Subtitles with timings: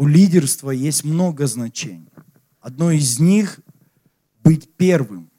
[0.00, 2.08] у лидерства есть много значений.
[2.58, 3.60] Одно из них–
[4.42, 5.30] быть первым,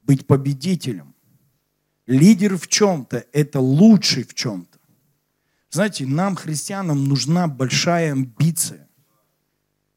[0.00, 1.14] быть победителем.
[2.06, 4.78] Лидер в чем-то– это лучший в чем-то.
[5.68, 8.88] Знаете, нам, христианам, нужна большая амбиция.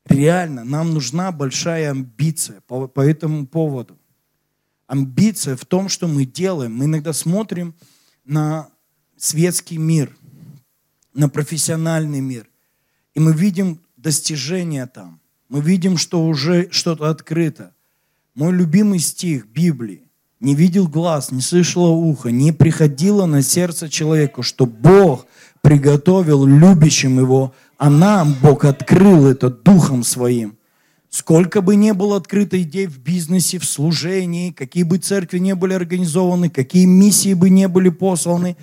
[0.04, 3.98] Реально, нам нужна большая амбиция по, по этому поводу.
[4.88, 6.76] Амбиция в том, что мы делаем.
[6.76, 7.74] Мы иногда смотрим
[8.26, 8.68] на
[9.16, 10.14] светский мир,
[11.14, 12.50] на профессиональный мир,
[13.18, 15.20] и мы видим достижения там.
[15.50, 17.72] Мы видим, что уже что-то открыто.
[18.36, 20.04] Мой любимый стих Библии.
[20.40, 25.26] Не видел глаз, не слышало ухо, не приходило на сердце человеку, что Бог
[25.64, 30.56] приготовил любящим его, а нам Бог открыл это Духом Своим.
[31.10, 35.74] Сколько бы ни было открыто идей в бизнесе, в служении, какие бы церкви не были
[35.74, 38.58] организованы, какие миссии бы не были посланы,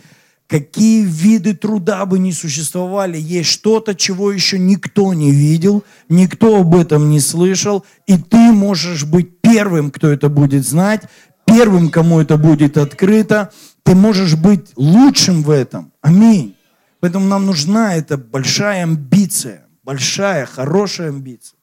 [0.46, 6.74] какие виды труда бы не существовали, есть что-то, чего еще никто не видел, никто об
[6.74, 11.02] этом не слышал, и ты можешь быть первым, кто это будет знать,
[11.44, 13.52] первым, кому это будет открыто,
[13.82, 15.92] ты можешь быть лучшим в этом.
[16.00, 16.56] Аминь.
[17.00, 21.58] Поэтому нам нужна эта большая амбиция, большая, хорошая амбиция.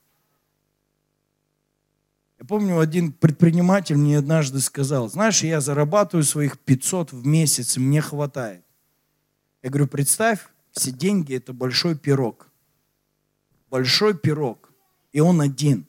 [2.40, 8.02] Я помню, один предприниматель мне однажды сказал, знаешь, я зарабатываю своих 500 в месяц, мне
[8.02, 8.64] хватает.
[9.64, 10.40] Я говорю, представь,
[10.72, 12.50] все деньги– это большой пирог.
[13.70, 14.72] Большой пирог.
[15.12, 15.86] И он один.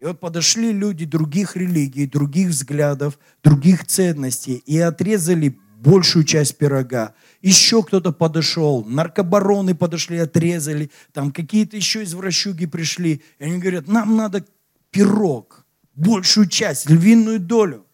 [0.00, 7.14] И вот подошли люди других религий, других взглядов, других ценностей и отрезали большую часть пирога.
[7.40, 13.22] Еще кто-то подошел, наркобароны подошли, отрезали, там какие-то еще извращуги пришли.
[13.38, 14.44] И они говорят, нам надо
[14.90, 17.86] пирог, большую часть, львиную долю.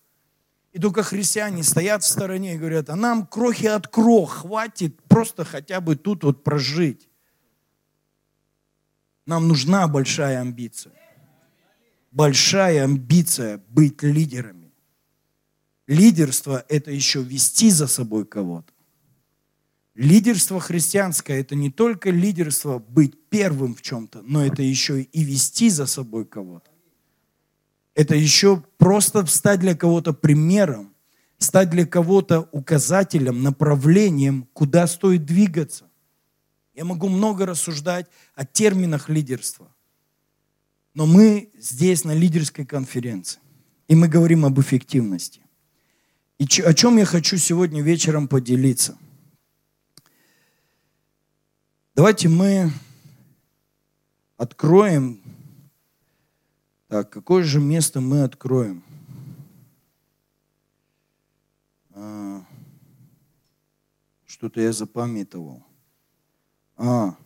[0.73, 5.45] И только христиане стоят в стороне и говорят, а нам крохи от крох хватит просто
[5.45, 7.09] хотя бы тут вот прожить.
[9.27, 10.93] Нам нужна большая амбиция.
[12.11, 14.73] Большая амбиция быть лидерами.
[15.87, 18.73] Лидерство– это еще вести за собой кого-то.
[19.95, 25.71] Лидерство христианское– это не только лидерство быть первым в чем-то, но это еще и вести
[25.71, 26.71] за собой кого-то.
[27.99, 30.95] Это еще просто стать для кого-то примером,
[31.39, 35.85] стать для кого-то указателем, направлением, куда стоит двигаться.
[36.75, 39.67] Я могу много рассуждать о терминах лидерства.
[40.95, 43.41] Но мы здесь на лидерской конференции.
[43.89, 45.41] И мы говорим об эффективности.
[46.39, 48.97] И о чем я хочу сегодня вечером поделиться.
[51.97, 52.71] Давайте мы
[54.37, 55.21] откроем
[56.89, 58.83] так, какое же место мы откроем?
[61.93, 62.45] А,
[64.27, 65.63] что-то я запамятовал.
[66.77, 67.17] А,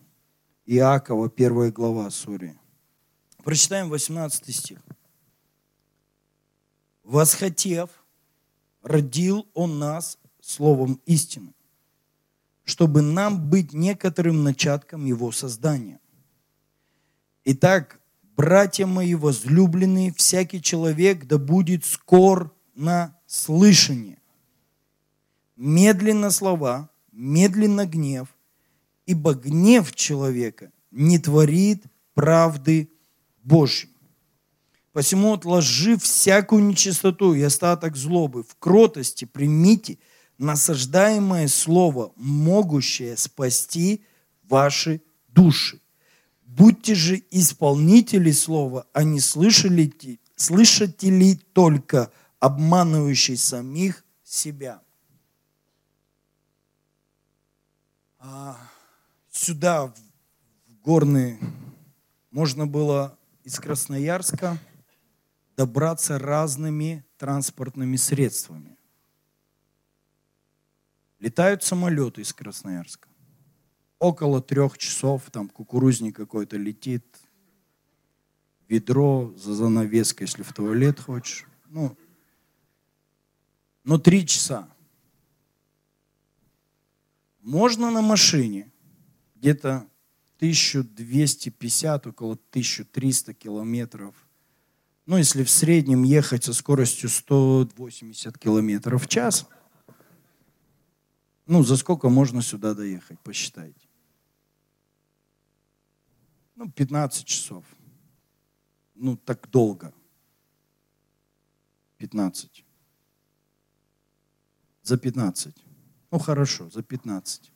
[0.65, 2.57] Иакова, первая глава, сори.
[3.43, 4.79] Прочитаем 18 стих.
[7.03, 7.89] «Восхотев,
[8.81, 11.53] родил Он нас словом истины,
[12.63, 15.99] чтобы нам быть некоторым начатком Его создания.
[17.43, 17.99] Итак,
[18.35, 24.19] братья мои возлюбленные, всякий человек да будет скор на слышание.
[25.55, 28.27] Медленно слова, медленно гнев,
[29.05, 31.83] ибо гнев человека не творит
[32.13, 32.89] правды
[33.43, 33.89] Божьей.
[34.91, 39.97] Посему, отложив всякую нечистоту и остаток злобы, в кротости примите
[40.37, 44.03] насаждаемое слово, могущее спасти
[44.43, 45.82] ваши души.
[46.55, 54.83] Будьте же исполнители слова, а не слышатели только, обманывающие самих себя.
[58.19, 58.55] А
[59.31, 59.95] сюда, в
[60.83, 61.39] горные,
[62.29, 64.59] можно было из Красноярска
[65.57, 68.77] добраться разными транспортными средствами.
[71.17, 73.09] Летают самолеты из Красноярска
[74.03, 77.05] около трех часов, там кукурузник какой-то летит,
[78.67, 81.45] ведро за занавеской, если в туалет хочешь.
[81.69, 81.97] Ну,
[83.85, 84.69] но три часа.
[87.41, 88.71] Можно на машине
[89.35, 89.87] где-то
[90.37, 94.15] 1250, около 1300 километров.
[95.05, 99.47] Ну, если в среднем ехать со скоростью 180 километров в час,
[101.45, 103.82] ну, за сколько можно сюда доехать, посчитайте
[106.55, 107.63] ну, 15 часов.
[108.95, 109.93] Ну, так долго.
[111.97, 112.65] 15.
[114.83, 115.55] За 15.
[116.11, 117.51] Ну, хорошо, за 15.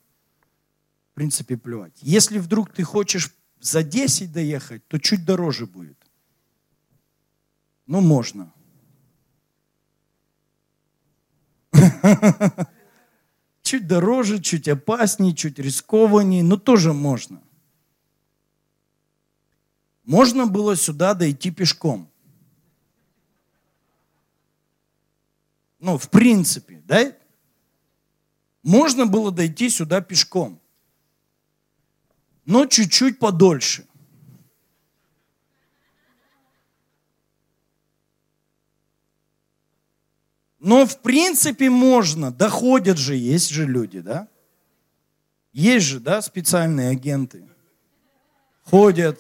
[1.12, 2.00] В принципе, плевать.
[2.02, 5.98] Если вдруг ты хочешь за 10 доехать, то чуть дороже будет.
[7.88, 8.54] Ну, можно.
[13.62, 17.42] Чуть дороже, чуть опаснее, чуть рискованнее, но тоже можно.
[20.08, 22.10] Можно было сюда дойти пешком.
[25.80, 27.14] Ну, в принципе, да?
[28.64, 30.62] Можно было дойти сюда пешком.
[32.46, 33.86] Но чуть-чуть подольше.
[40.60, 44.30] Но в принципе можно, доходят же, есть же люди, да?
[45.52, 47.46] Есть же, да, специальные агенты.
[48.64, 49.20] Ходят,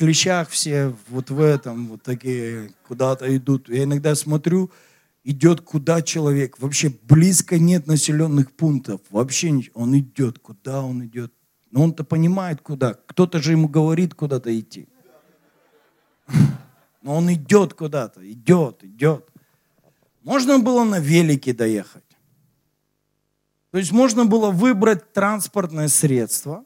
[0.00, 3.68] клещах все, вот в этом, вот такие, куда-то идут.
[3.68, 4.70] Я иногда смотрю,
[5.24, 6.58] идет куда человек.
[6.58, 9.02] Вообще близко нет населенных пунктов.
[9.10, 11.34] Вообще он идет, куда он идет.
[11.70, 12.94] Но он-то понимает, куда.
[12.94, 14.88] Кто-то же ему говорит, куда-то идти.
[17.02, 19.28] Но он идет куда-то, идет, идет.
[20.22, 22.04] Можно было на велике доехать.
[23.70, 26.64] То есть можно было выбрать транспортное средство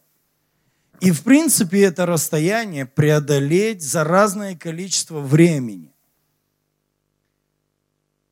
[1.01, 5.93] и, в принципе, это расстояние преодолеть за разное количество времени.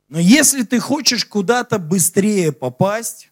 [0.09, 3.31] Но если ты хочешь куда-то быстрее попасть,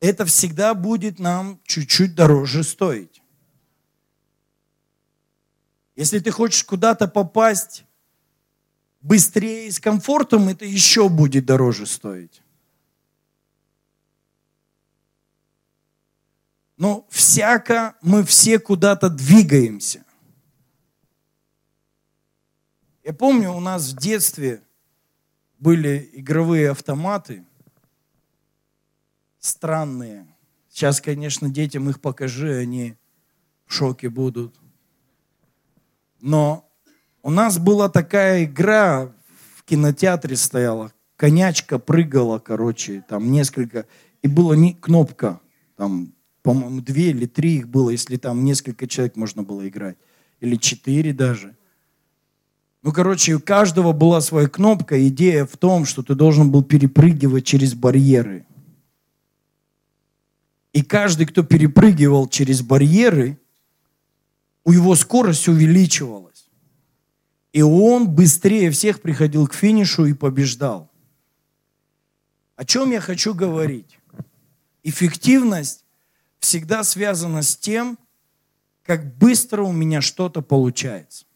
[0.00, 3.22] это всегда будет нам чуть-чуть дороже стоить.
[5.96, 7.84] Если ты хочешь куда-то попасть
[9.00, 12.42] быстрее и с комфортом, это еще будет дороже стоить.
[16.76, 20.04] Но всяко мы все куда-то двигаемся.
[23.02, 24.62] Я помню, у нас в детстве
[25.58, 27.44] были игровые автоматы
[29.38, 30.26] странные.
[30.68, 32.96] Сейчас, конечно, детям их покажи, они
[33.64, 34.54] в шоке будут.
[36.20, 36.68] Но
[37.22, 39.12] у нас была такая игра,
[39.54, 43.86] в кинотеатре стояла, конячка прыгала, короче, там несколько,
[44.22, 45.40] и была не, кнопка,
[45.76, 46.12] там,
[46.46, 49.96] по-моему, две или три их было, если там несколько человек можно было играть,
[50.38, 51.56] или четыре даже.
[52.82, 57.44] Ну, короче, у каждого была своя кнопка, идея в том, что ты должен был перепрыгивать
[57.44, 58.46] через барьеры.
[60.72, 63.40] И каждый, кто перепрыгивал через барьеры,
[64.62, 66.48] у его скорость увеличивалась.
[67.52, 70.92] И он быстрее всех приходил к финишу и побеждал.
[72.54, 73.98] О чем я хочу говорить?
[74.84, 75.85] Эффективность
[76.46, 77.98] всегда связана с тем,
[78.84, 81.26] как быстро у меня что-то получается.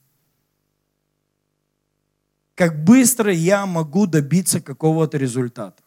[2.55, 5.83] Как быстро я могу добиться какого-то результата.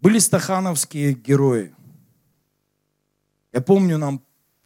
[0.00, 1.74] Были стахановские герои.
[3.52, 4.22] Я помню, нам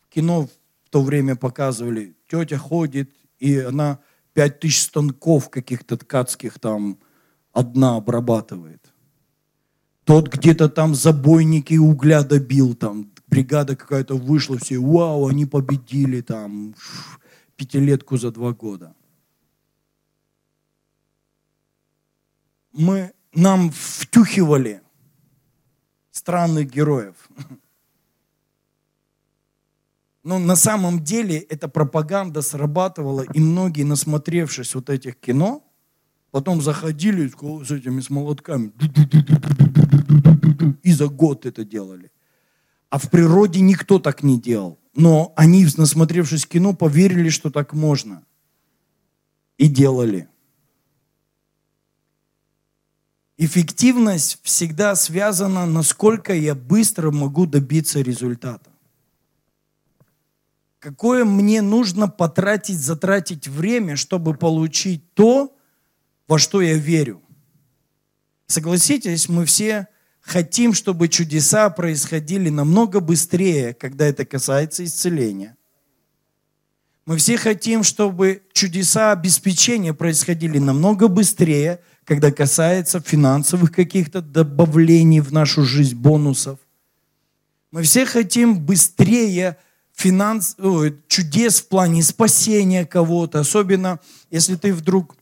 [0.09, 0.49] кино
[0.91, 4.01] то время показывали, тетя ходит, и она
[4.33, 6.99] пять тысяч станков каких-то ткацких там
[7.53, 8.84] одна обрабатывает.
[10.05, 16.75] Тот где-то там забойники угля добил, там бригада какая-то вышла, все, вау, они победили там
[17.57, 18.95] пятилетку за два года.
[22.73, 24.83] Мы, нам втюхивали
[26.11, 27.15] странных героев.
[30.23, 35.63] Но на самом деле эта пропаганда срабатывала, и многие, насмотревшись вот этих кино,
[36.31, 38.73] потом заходили с этими с молотками
[40.95, 42.11] за год это делали.
[42.91, 44.79] А в природе никто так не делал.
[44.95, 48.25] Но они, насмотревшись кино, поверили, что так можно.
[49.59, 50.29] И делали.
[53.37, 58.71] Эффективность всегда связана, насколько я быстро могу добиться результата
[60.85, 65.57] какое мне нужно потратить, затратить время, чтобы получить то,
[66.29, 67.23] во что я верю.
[68.47, 69.89] Согласитесь, мы все
[70.25, 75.57] хотим, чтобы чудеса происходили намного быстрее, когда это касается исцеления.
[77.07, 85.31] Мы все хотим, чтобы чудеса обеспечения происходили намного быстрее, когда касается финансовых каких-то добавлений в
[85.31, 86.59] нашу жизнь, бонусов.
[87.71, 89.59] Мы все хотим быстрее
[89.95, 90.57] финанс,
[91.07, 94.01] чудес в плане спасения кого-то, особенно
[94.31, 95.17] если ты вдруг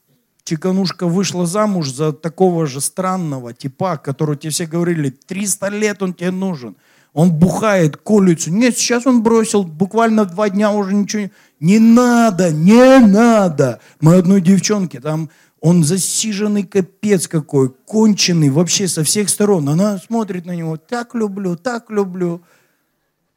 [0.45, 6.15] чеканушка вышла замуж за такого же странного типа, который тебе все говорили, 300 лет он
[6.15, 6.77] тебе нужен.
[7.13, 8.51] Он бухает, колется.
[8.51, 11.31] Нет, сейчас он бросил, буквально два дня уже ничего не...
[11.61, 13.81] Не надо, не надо.
[14.01, 15.31] Мы одной девчонке, там
[15.61, 19.69] Он засиженный капец какой, конченый вообще со всех сторон.
[19.69, 22.43] Она смотрит на него, так люблю, так люблю.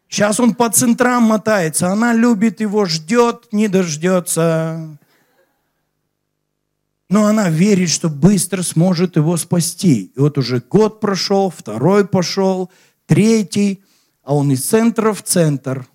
[0.10, 4.98] Сейчас он по центрам мотается, она любит его, ждет, не дождется.
[7.10, 10.12] Но она верит, что быстро сможет его спасти.
[10.16, 12.72] И вот уже год прошел, второй пошел,
[13.06, 13.84] третий,
[14.24, 15.88] а он из центра в центр.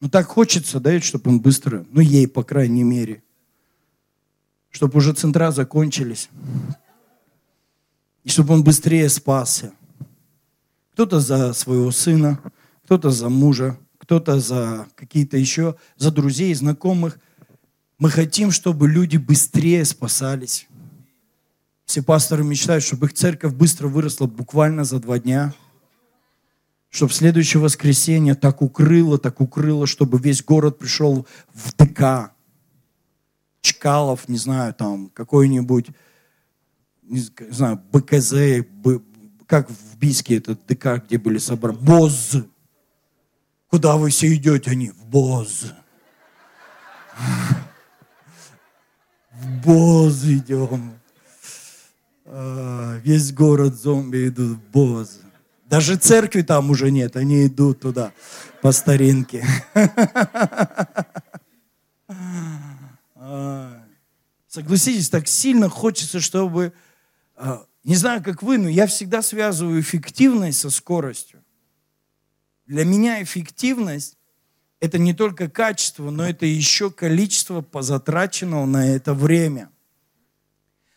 [0.00, 3.22] Ну так хочется, да, чтобы он быстро, ну ей, по крайней мере,
[4.70, 6.28] чтобы уже центра закончились.
[8.24, 9.72] И чтобы он быстрее спасся.
[10.92, 12.40] Кто-то за своего сына,
[12.84, 17.18] кто-то за мужа, кто-то за какие-то еще, за друзей, знакомых.
[18.02, 20.66] Мы хотим, чтобы люди быстрее спасались.
[21.84, 25.54] Все пасторы мечтают, чтобы их церковь быстро выросла буквально за два дня.
[26.90, 32.32] Чтобы следующее воскресенье так укрыло, так укрыло, чтобы весь город пришел в ДК.
[33.60, 35.90] Чкалов, не знаю, там какой-нибудь,
[37.04, 38.66] не знаю, БКЗ,
[39.46, 42.46] как в Бийске этот ДК, где были собраны, БОЗ.
[43.70, 44.72] Куда вы все идете?
[44.72, 45.66] Они в Боз.
[49.32, 50.98] В Боз идем.
[52.26, 55.20] А, весь город зомби идут в Боз.
[55.66, 58.12] Даже церкви там уже нет, они идут туда
[58.60, 59.44] по старинке.
[63.24, 63.84] А,
[64.48, 66.72] согласитесь, так сильно хочется, чтобы,
[67.36, 71.42] а, не знаю, как вы, но я всегда связываю эффективность со скоростью.
[72.66, 74.18] Для меня эффективность–
[74.82, 79.70] это не только качество, но это еще количество позатраченного на это время.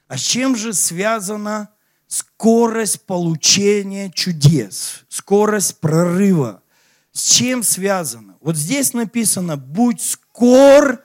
[0.07, 1.69] А с чем же связана
[2.07, 6.63] скорость получения чудес, скорость прорыва?
[7.11, 8.37] С чем связано?
[8.41, 11.03] Вот здесь написано, будь скор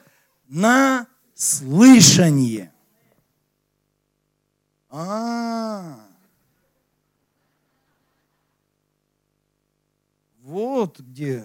[0.48, 2.72] на слышание.
[4.88, 6.00] А,
[10.42, 11.44] Вот где.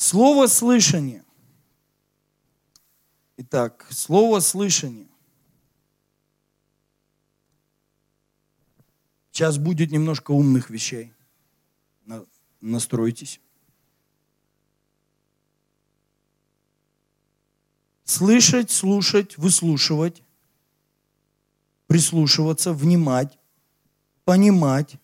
[0.00, 1.22] Слово слышание.
[3.36, 5.10] Итак, слово слышание.
[9.30, 11.12] Сейчас будет немножко умных вещей.
[12.62, 13.42] Настройтесь.
[18.04, 20.22] Слышать, слушать, выслушивать,
[21.86, 23.38] прислушиваться, внимать,
[24.24, 24.96] понимать,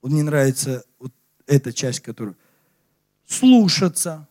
[0.00, 1.12] вот мне нравится вот
[1.46, 2.34] эта часть, которая
[3.26, 4.28] слушаться,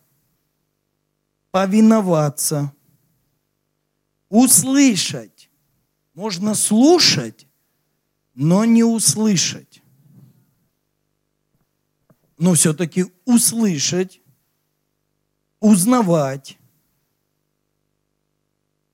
[1.50, 2.72] повиноваться,
[4.28, 5.50] услышать.
[6.14, 7.46] Можно слушать,
[8.34, 9.82] но не услышать.
[12.38, 14.20] Но все-таки услышать,
[15.60, 16.58] узнавать.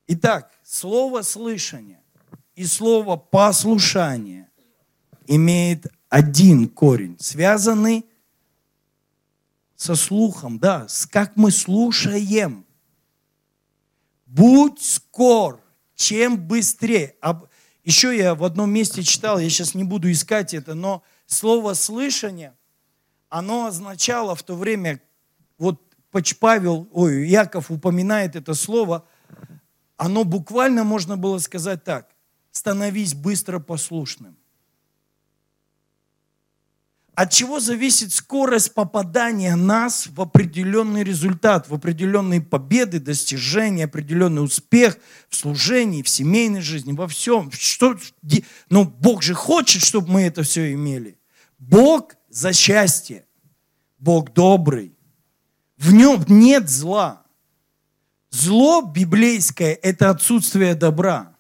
[0.07, 2.03] Итак, слово слышание
[2.55, 4.51] и слово послушание
[5.27, 8.05] имеет один корень, связанный
[9.81, 12.67] со слухом, да, с как мы слушаем.
[14.27, 17.17] Будь скор, чем быстрее.
[17.83, 22.53] Еще я в одном месте читал, я сейчас не буду искать это, но слово слышание,
[23.31, 25.01] оно означало в то время,
[25.57, 25.81] вот
[26.39, 29.07] Павел, ой, Яков упоминает это слово,
[29.97, 32.11] оно буквально можно было сказать так,
[32.51, 34.37] становись быстро послушным.
[37.15, 44.97] От чего зависит скорость попадания нас в определенный результат, в определенные победы, достижения, определенный успех
[45.29, 47.51] в служении, в семейной жизни, во всем.
[47.53, 47.97] Что,
[48.71, 51.19] ну, Бог же хочет, чтобы мы это все имели.
[51.59, 53.27] Бог за счастье.
[53.99, 54.95] Бог добрый.
[55.77, 57.23] В нем нет зла.
[58.31, 61.37] Зло библейское– это отсутствие добра.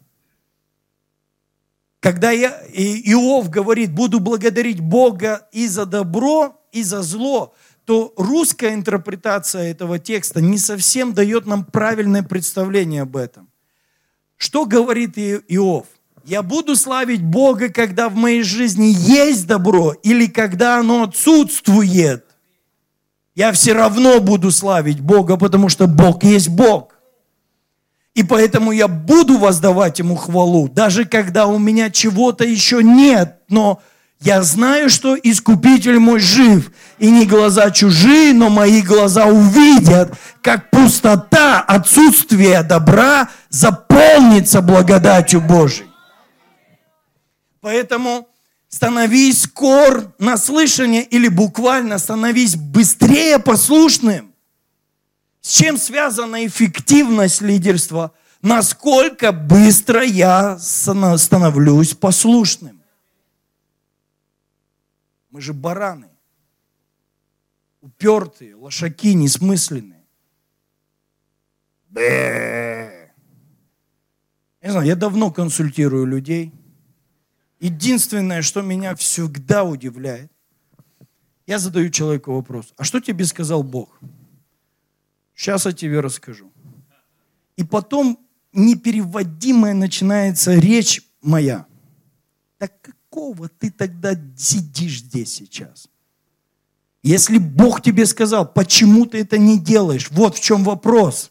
[2.01, 7.55] Когда я, Иов говорит, буду благодарить Бога и за добро, и за зло,
[7.85, 13.49] то русская интерпретация этого текста не совсем дает нам правильное представление об этом.
[14.37, 15.87] Что говорит Иов?
[16.25, 22.25] Я буду славить Бога, когда в моей жизни есть добро или когда оно отсутствует.
[23.35, 26.90] Я все равно буду славить Бога, потому что Бог есть Бог.
[28.15, 33.81] И поэтому я буду воздавать ему хвалу, даже когда у меня чего-то еще нет, но
[34.21, 40.13] я знаю, что Искупитель мой жив, и не глаза чужие, но мои глаза увидят,
[40.43, 45.89] как пустота, отсутствие добра заполнится благодатью Божией.
[47.63, 48.29] Поэтому
[48.69, 54.30] становись скор на слышание или буквально становись быстрее послушным.
[55.41, 58.13] С чем связана эффективность лидерства?
[58.43, 62.83] Насколько быстро я становлюсь послушным.
[65.31, 66.09] Мы же бараны.
[67.81, 70.05] Упертые, лошаки, несмысленные.
[74.63, 76.53] Не знаю, я давно консультирую людей.
[77.59, 80.31] Единственное, что меня всегда удивляет,
[81.47, 83.99] я задаю человеку вопрос, а что тебе сказал Бог?
[85.41, 86.53] Сейчас я тебе расскажу.
[87.57, 88.19] И потом
[88.53, 91.65] непереводимая начинается речь моя.
[92.59, 95.89] Так какого ты тогда сидишь здесь сейчас?
[97.03, 100.11] Если Бог тебе сказал, почему ты это не делаешь?
[100.11, 101.31] Вот в чем вопрос.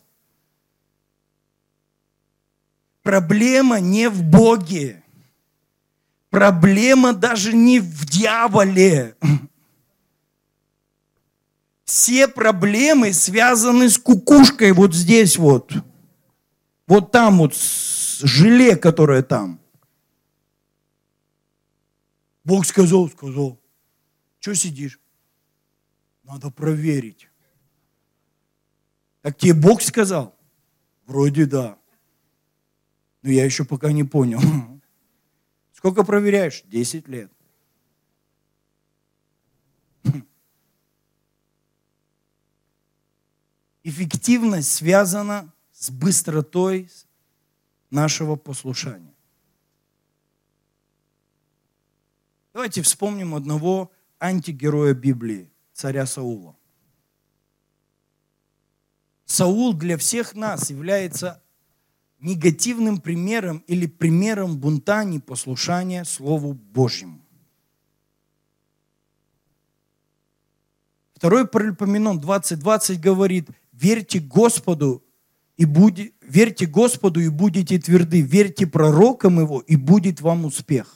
[3.03, 5.03] Проблема не в Боге.
[6.31, 9.15] Проблема даже не в дьяволе.
[11.89, 15.73] Все проблемы связаны с кукушкой вот здесь вот.
[16.85, 19.59] Вот там вот, желе, которое там.
[22.43, 23.59] Бог сказал, сказал.
[24.39, 24.99] Что сидишь?
[26.21, 27.27] Надо проверить.
[29.23, 30.37] Так тебе Бог сказал?
[31.07, 31.79] Вроде да.
[33.23, 34.39] Но я еще пока не понял.
[35.73, 36.61] Сколько проверяешь?
[36.67, 37.31] Десять лет.
[43.89, 46.91] Эффективность связана с быстротой
[47.89, 49.15] нашего послушания.
[52.53, 56.55] Давайте вспомним одного антигероя Библии, царя Саула.
[59.25, 61.41] Саул для всех нас является
[62.19, 67.25] негативным примером или примером бунта непослушания Слову Божьему.
[71.15, 73.49] Второй Паралипоменон 20.20 говорит,
[73.79, 75.03] верьте Господу
[75.57, 80.95] и будь, верьте Господу и будете тверды, верьте пророкам Его и будет вам успех.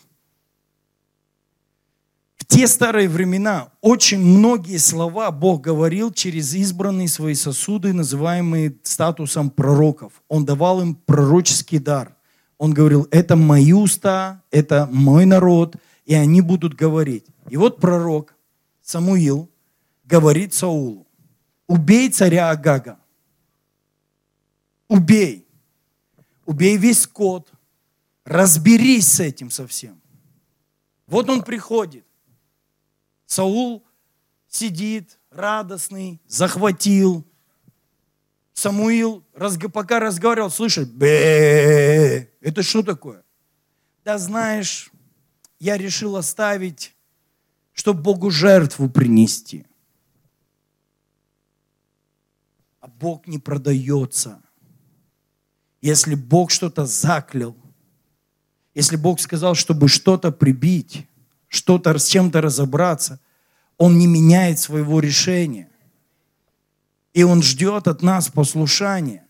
[2.37, 9.49] В те старые времена очень многие слова Бог говорил через избранные свои сосуды, называемые статусом
[9.49, 10.21] пророков.
[10.27, 12.15] Он давал им пророческий дар.
[12.57, 17.25] Он говорил, это мои уста, это мой народ, и они будут говорить.
[17.49, 18.35] И вот пророк
[18.81, 19.49] Самуил
[20.03, 21.07] говорит Саулу,
[21.67, 22.99] убей царя Агага,
[24.87, 25.47] убей,
[26.45, 27.51] убей весь скот,
[28.25, 30.01] разберись с этим совсем.
[31.07, 32.05] Вот он приходит,
[33.25, 33.83] Саул
[34.47, 37.25] сидит радостный, захватил.
[38.53, 39.23] Самуил
[39.73, 43.23] пока разговаривал, слышит, бе, это что такое?
[44.05, 44.91] Да знаешь,
[45.59, 46.95] я решил оставить,
[47.71, 49.65] чтобы Богу жертву принести.
[52.83, 54.41] А Бог не продается.
[55.81, 57.55] Если Бог что-то заклял,
[58.75, 61.07] если Бог сказал, чтобы что-то прибить,
[61.47, 63.21] что-то с чем-то разобраться,
[63.77, 65.69] он не меняет своего решения.
[67.13, 69.25] И он ждет от нас послушания.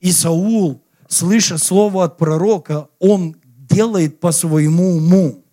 [0.00, 3.36] И Саул, слыша слово от пророка, он
[3.70, 5.46] делает по своему уму.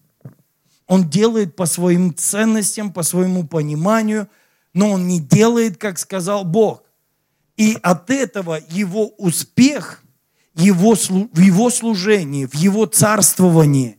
[0.87, 4.27] Он делает по своим ценностям, по своему пониманию,
[4.73, 6.84] но он не делает, как сказал Бог.
[7.57, 10.01] И от этого его успех
[10.55, 13.97] его, в его служении, в его царствовании,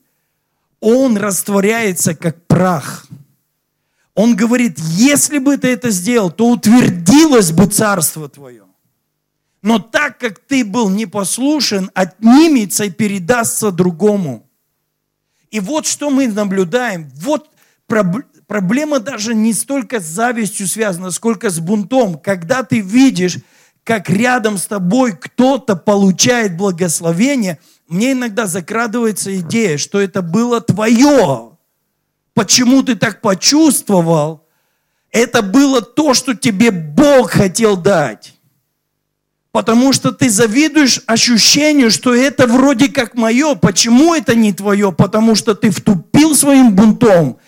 [0.81, 3.07] он растворяется как прах–
[4.17, 8.65] он говорит, если бы ты это сделал, то утвердилось бы царство твое.
[9.61, 14.49] Но так как ты был непослушен, отнимется и передастся другому.
[15.51, 17.11] И вот что мы наблюдаем.
[17.17, 17.51] Вот
[18.47, 22.19] проблема даже не столько с завистью связана, сколько с бунтом.
[22.19, 23.39] Когда ты видишь,
[23.85, 31.57] как рядом с тобой кто-то получает благословение, мне иногда закрадывается идея, что это было твое
[32.37, 34.47] почему ты так почувствовал,
[35.11, 38.35] это было то, что тебе Бог хотел дать.
[39.53, 43.55] Потому что ты завидуешь ощущению, что это вроде как мое.
[43.55, 44.93] Почему это не твое?
[44.93, 47.39] Потому что ты втупил своим бунтом,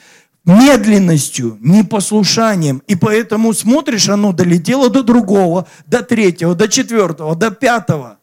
[0.48, 2.82] медленностью, непослушанием.
[2.86, 8.18] И поэтому смотришь, оно долетело до другого, до третьего, до четвертого, до пятого.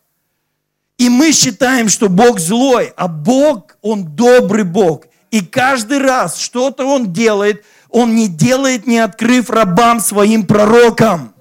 [0.97, 5.05] И мы считаем, что Бог злой, а Бог, Он добрый Бог.
[5.29, 11.33] И каждый раз что-то он делает, он не делает, не открыв рабам своим пророкам.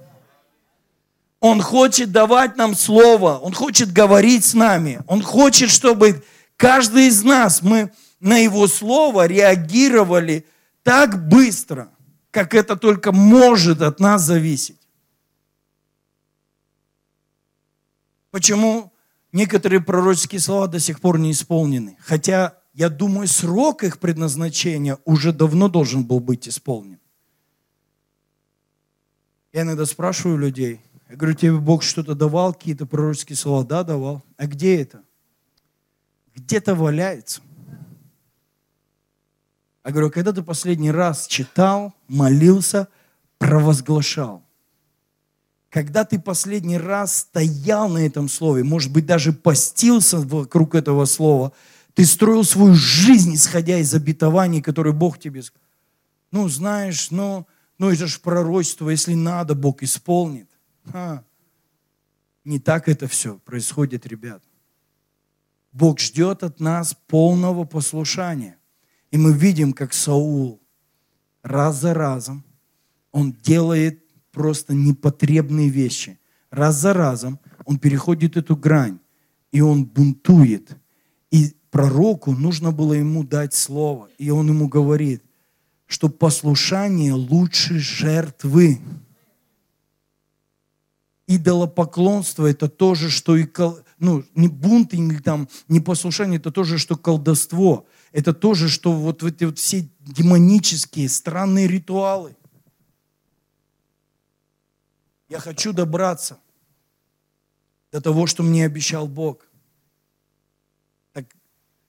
[1.39, 6.23] Он хочет давать нам слово, он хочет говорить с нами, он хочет, чтобы
[6.57, 10.45] каждый из нас, мы на его слово реагировали
[10.85, 11.89] так быстро,
[12.29, 14.87] как это только может от нас зависеть.
[18.29, 18.93] Почему
[19.31, 21.97] некоторые пророческие слова до сих пор не исполнены?
[22.01, 26.99] Хотя, я думаю, срок их предназначения уже давно должен был быть исполнен.
[29.51, 33.63] Я иногда спрашиваю людей, я говорю, тебе Бог что-то давал, какие-то пророческие слова?
[33.63, 34.23] Да, давал.
[34.37, 35.01] А где это?
[36.35, 37.41] Где-то валяется.
[39.85, 42.87] Я говорю, когда ты последний раз читал, молился,
[43.37, 44.43] провозглашал?
[45.69, 51.53] Когда ты последний раз стоял на этом слове, может быть, даже постился вокруг этого слова,
[51.93, 55.43] ты строил свою жизнь, исходя из обетований, которые Бог тебе.
[56.31, 57.45] Ну, знаешь, ну,
[57.77, 60.49] ну это же пророчество, если надо, Бог исполнит.
[60.91, 61.23] Ха.
[62.43, 64.41] Не так это все происходит, ребят.
[65.71, 68.57] Бог ждет от нас полного послушания.
[69.11, 70.61] И мы видим, как Саул
[71.43, 72.43] раз за разом,
[73.11, 76.19] он делает просто непотребные вещи.
[76.49, 78.99] Раз за разом он переходит эту грань,
[79.51, 80.75] и он бунтует.
[81.31, 84.09] И пророку нужно было ему дать слово.
[84.17, 85.23] И он ему говорит,
[85.85, 88.79] что послушание лучше жертвы.
[91.27, 93.47] Идолопоклонство– это то же, что и
[93.97, 97.87] ну, не бунт или там непослушание, это то же, что колдовство.
[98.15, 102.35] Это то же, что вот эти вот все демонические, странные ритуалы–
[105.27, 106.39] я хочу добраться
[107.91, 109.47] до того, что мне обещал Бог.
[111.13, 111.25] Так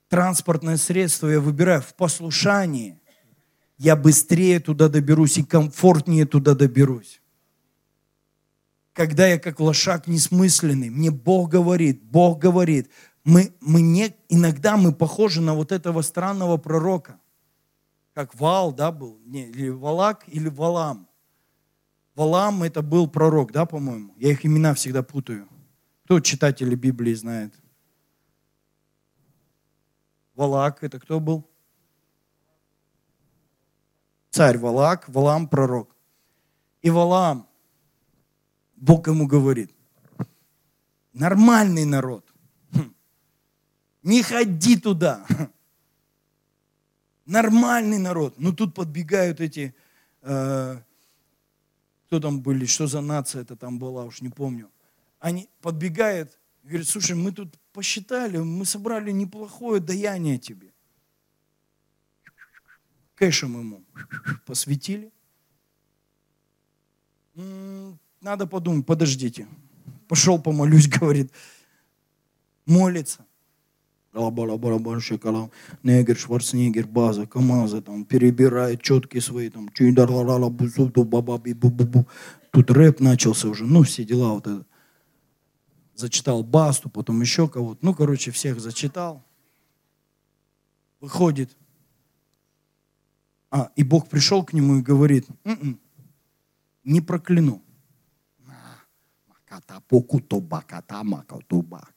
[0.08, 2.98] транспортное средство я выбираю в послушании.
[3.76, 7.20] Я быстрее туда доберусь и комфортнее туда доберусь.
[8.94, 12.90] Когда я как лошак несмысленный, мне Бог говорит, Бог говорит,
[13.26, 17.18] мы, мы не, иногда мы похожи на вот этого странного пророка,
[18.14, 21.08] как Вал, да, был, не, или Валак, или Валам.
[22.14, 24.14] Валам это был пророк, да, по-моему?
[24.16, 25.48] Я их имена всегда путаю.
[26.04, 27.52] Кто читатели Библии знает?
[30.36, 31.50] Валак это кто был?
[34.30, 35.96] Царь Валак, Валам пророк.
[36.80, 37.48] И Валам,
[38.76, 39.74] Бог ему говорит,
[41.12, 42.32] нормальный народ,
[44.06, 45.26] не ходи туда.
[47.26, 48.38] Нормальный народ.
[48.38, 49.74] Но тут подбегают эти
[50.22, 50.78] э,
[52.06, 54.70] кто там были, что за нация это там была, уж не помню.
[55.18, 60.72] Они подбегают, говорят, слушай, мы тут посчитали, мы собрали неплохое даяние тебе.
[63.16, 63.84] Кэшем ему
[64.44, 65.10] посвятили.
[68.20, 69.48] Надо подумать, подождите.
[70.06, 71.32] Пошел помолюсь, говорит.
[72.66, 73.25] Молится.
[75.82, 79.68] Негр, Шварценеггер, база, КамАЗа, там, перебирает четкие свои, там,
[82.50, 84.66] Тут рэп начался уже, ну, все дела вот это.
[85.94, 87.84] Зачитал Басту, потом еще кого-то.
[87.84, 89.24] Ну, короче, всех зачитал.
[91.00, 91.56] Выходит.
[93.50, 95.80] А, и Бог пришел к нему и говорит, М-м,
[96.84, 97.62] не прокляну.
[101.60, 101.95] Маката.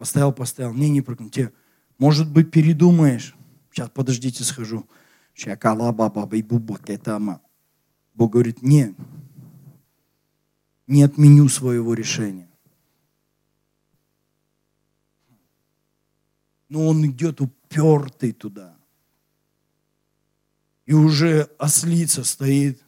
[0.00, 0.72] Поставил, поставил.
[0.72, 1.28] Не, не прыгну.
[1.28, 1.52] Тебе,
[1.98, 3.36] может быть, передумаешь.
[3.70, 4.88] Сейчас, подождите, схожу.
[8.14, 8.94] Бог говорит, нет,
[10.86, 12.48] не отменю своего решения.
[16.70, 18.74] Но он идет упертый туда.
[20.86, 22.82] И уже ослица стоит,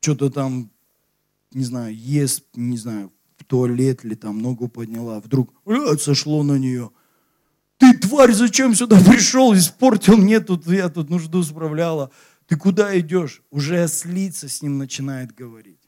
[0.00, 0.72] что-то там,
[1.52, 3.12] не знаю, ест, не знаю,
[3.52, 6.90] туалет или там ногу подняла, вдруг блядь, сошло на нее.
[7.76, 9.52] Ты, тварь, зачем сюда пришел?
[9.52, 12.10] Испортил мне тут, я тут нужду справляла.
[12.46, 13.42] Ты куда идешь?
[13.50, 15.82] Уже ослица с ним начинает говорить.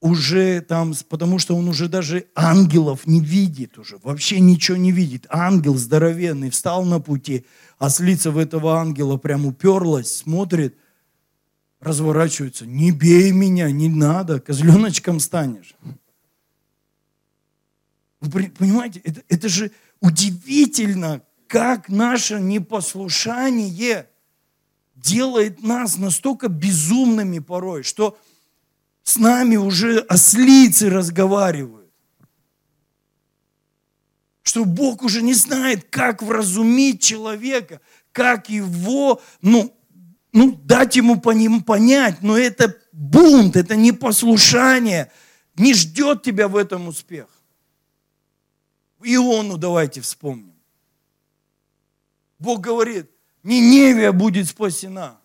[0.00, 5.26] Уже там, потому что он уже даже ангелов не видит уже, вообще ничего не видит.
[5.30, 7.44] Ангел здоровенный встал на пути,
[7.76, 10.76] ослица в этого ангела прям уперлась, смотрит–
[11.80, 12.66] разворачиваются.
[12.66, 15.74] Не бей меня, не надо, козленочком станешь.
[18.20, 24.08] Вы понимаете, это, это же удивительно, как наше непослушание
[24.94, 28.18] делает нас настолько безумными порой, что
[29.02, 31.90] с нами уже ослицы разговаривают.
[34.42, 37.80] Что Бог уже не знает, как вразумить человека,
[38.12, 39.74] как его, ну,
[40.32, 45.10] ну, дать ему по ним понять, но это бунт, это непослушание,
[45.56, 47.28] не ждет тебя в этом успех.
[49.02, 50.54] Иону давайте вспомним.
[52.38, 53.10] Бог говорит,
[53.42, 55.20] Ниневия будет спасена.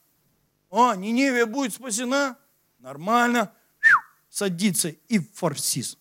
[0.72, 2.38] А, Ниневия будет спасена?
[2.80, 3.54] Нормально.
[4.30, 5.98] садится и фарсис.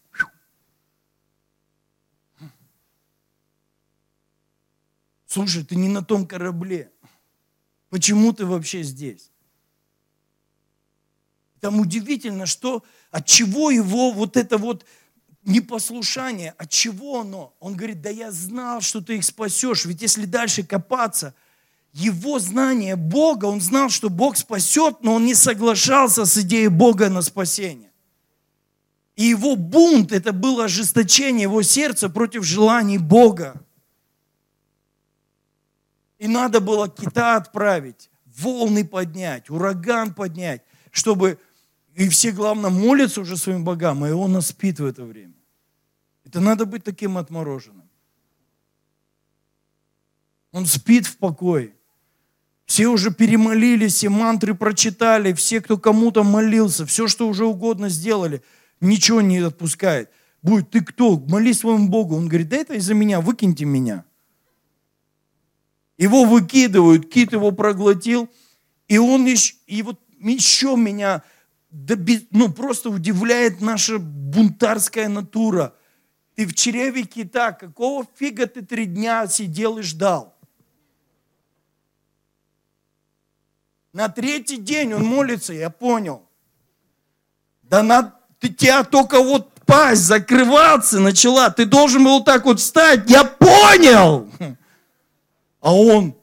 [5.26, 6.92] Слушай, ты не на том корабле.
[7.94, 9.30] Почему ты вообще здесь?
[11.60, 14.84] Там удивительно, что от чего его вот это вот
[15.44, 17.54] непослушание, от чего оно?
[17.60, 21.36] Он говорит, да я знал, что ты их спасешь, ведь если дальше копаться,
[21.92, 27.08] его знание Бога, он знал, что Бог спасет, но он не соглашался с идеей Бога
[27.10, 27.92] на спасение.
[29.14, 33.64] И его бунт, это было ожесточение его сердца против желаний Бога.
[36.24, 41.38] И надо было кита отправить, волны поднять, ураган поднять, чтобы...
[41.94, 45.34] И все, главное, молятся уже своим богам, а он спит в это время.
[46.24, 47.86] Это надо быть таким отмороженным.
[50.50, 51.74] Он спит в покое.
[52.64, 58.42] Все уже перемолились, все мантры прочитали, все, кто кому-то молился, все, что уже угодно сделали,
[58.80, 60.08] ничего не отпускает.
[60.40, 61.18] Будет, ты кто?
[61.18, 62.16] Молись своему Богу.
[62.16, 64.06] Он говорит, да это из-за меня, выкиньте меня.
[65.96, 68.28] Его выкидывают, кит его проглотил,
[68.88, 71.22] и он еще, и вот еще меня
[72.30, 75.74] ну, просто удивляет наша бунтарская натура.
[76.34, 80.34] Ты в чреве кита, какого фига ты три дня сидел и ждал?
[83.92, 86.28] На третий день он молится, я понял.
[87.62, 93.08] Да на, ты, тебя только вот пасть закрываться начала, ты должен был так вот встать,
[93.08, 94.28] я понял.
[95.64, 96.14] А он,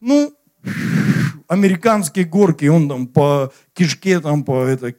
[0.00, 0.34] ну,
[1.48, 4.94] американские горки, он там по кишке, там по это,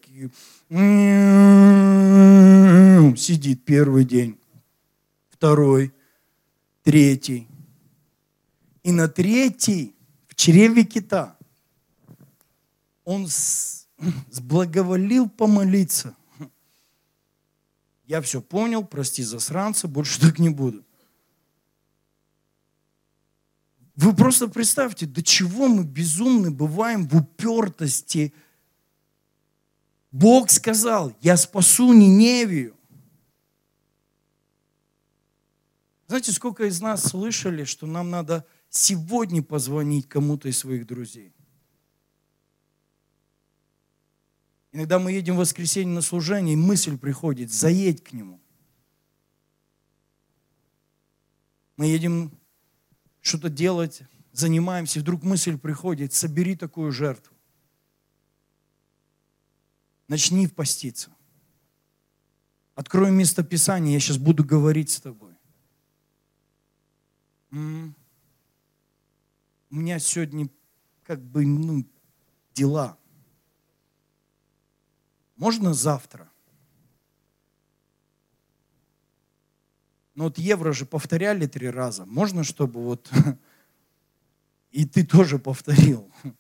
[3.17, 4.37] сидит первый день,
[5.31, 5.91] второй,
[6.83, 7.47] третий.
[8.83, 9.95] И на третий
[10.27, 11.35] в чреве кита
[13.03, 13.27] он
[14.29, 16.15] сблаговолил помолиться.
[18.05, 20.83] Я все понял, прости засранца, больше так не буду.
[23.97, 28.31] Вы просто представьте, до чего мы безумны бываем в упертости.
[30.11, 32.77] Бог сказал, я спасу Ниневию.
[36.05, 41.33] Знаете, сколько из нас слышали, что нам надо сегодня позвонить кому-то из своих друзей?
[44.71, 48.39] Иногда мы едем в воскресенье на служение, и мысль приходит, заедь к нему.
[51.77, 52.36] Мы едем
[53.27, 57.35] что-то делать, занимаемся, и вдруг мысль приходит, собери такую жертву.
[60.07, 61.11] Начни поститься.
[62.75, 65.33] Открой место Писания, я сейчас буду говорить с тобой.
[67.51, 67.55] У
[69.75, 70.49] меня сегодня
[71.03, 71.85] как бы ну,
[72.53, 72.97] дела.
[75.35, 76.31] Можно завтра?
[80.17, 82.05] Но вот евро же повторяли три раза.
[82.07, 83.07] Можно, чтобы вот
[84.71, 86.11] и ты тоже повторил?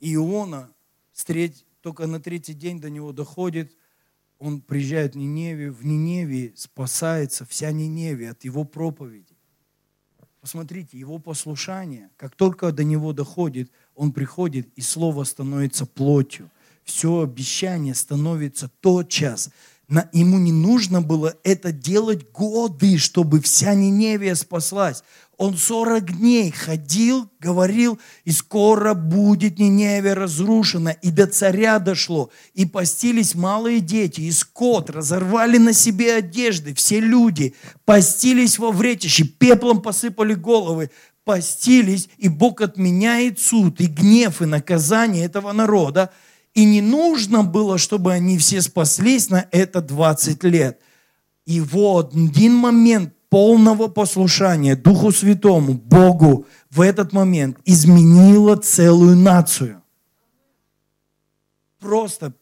[0.00, 0.70] Иона
[1.80, 3.74] только на третий день до него доходит,
[4.38, 9.38] он приезжает в Ниневию, в Ниневии спасается вся Ниневия от его проповеди.
[10.42, 16.50] Посмотрите, его послушание, как только до него доходит, он приходит, и слово становится плотью.
[16.84, 19.50] Все обещание становится тотчас.
[19.90, 25.02] На, ему не нужно было это делать годы, чтобы вся Ниневия спаслась.
[25.36, 30.90] Он 40 дней ходил, говорил, и скоро будет Ниневия разрушена.
[30.90, 32.30] И до царя дошло.
[32.54, 39.24] И постились малые дети, и скот, разорвали на себе одежды, все люди, постились во вретище,
[39.24, 40.90] пеплом посыпали головы,
[41.24, 46.10] постились, и Бог отменяет суд, и гнев, и наказание этого народа–
[46.54, 50.80] и не нужно было, чтобы они все спаслись на это 20 лет.
[51.46, 59.82] И вот один момент полного послушания Духу Святому, Богу в этот момент изменило целую нацию.
[61.78, 62.34] Просто.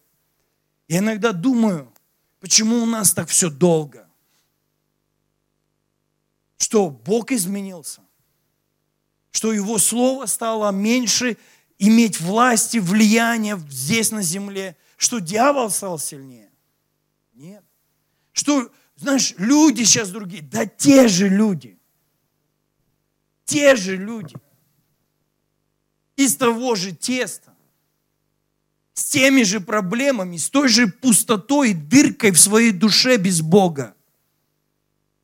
[0.88, 1.92] Я иногда думаю,
[2.40, 4.08] почему у нас так все долго?
[6.56, 8.00] Что Бог изменился?
[9.30, 11.36] Что Его Слово стало меньше
[11.78, 16.50] иметь власть и влияние здесь на земле, что дьявол стал сильнее.
[17.34, 17.64] Нет.
[18.32, 21.78] Что, знаешь, люди сейчас другие, да те же люди.
[23.44, 24.36] Те же люди.
[26.16, 27.54] Из того же теста.
[28.92, 33.94] С теми же проблемами, с той же пустотой и дыркой в своей душе без Бога.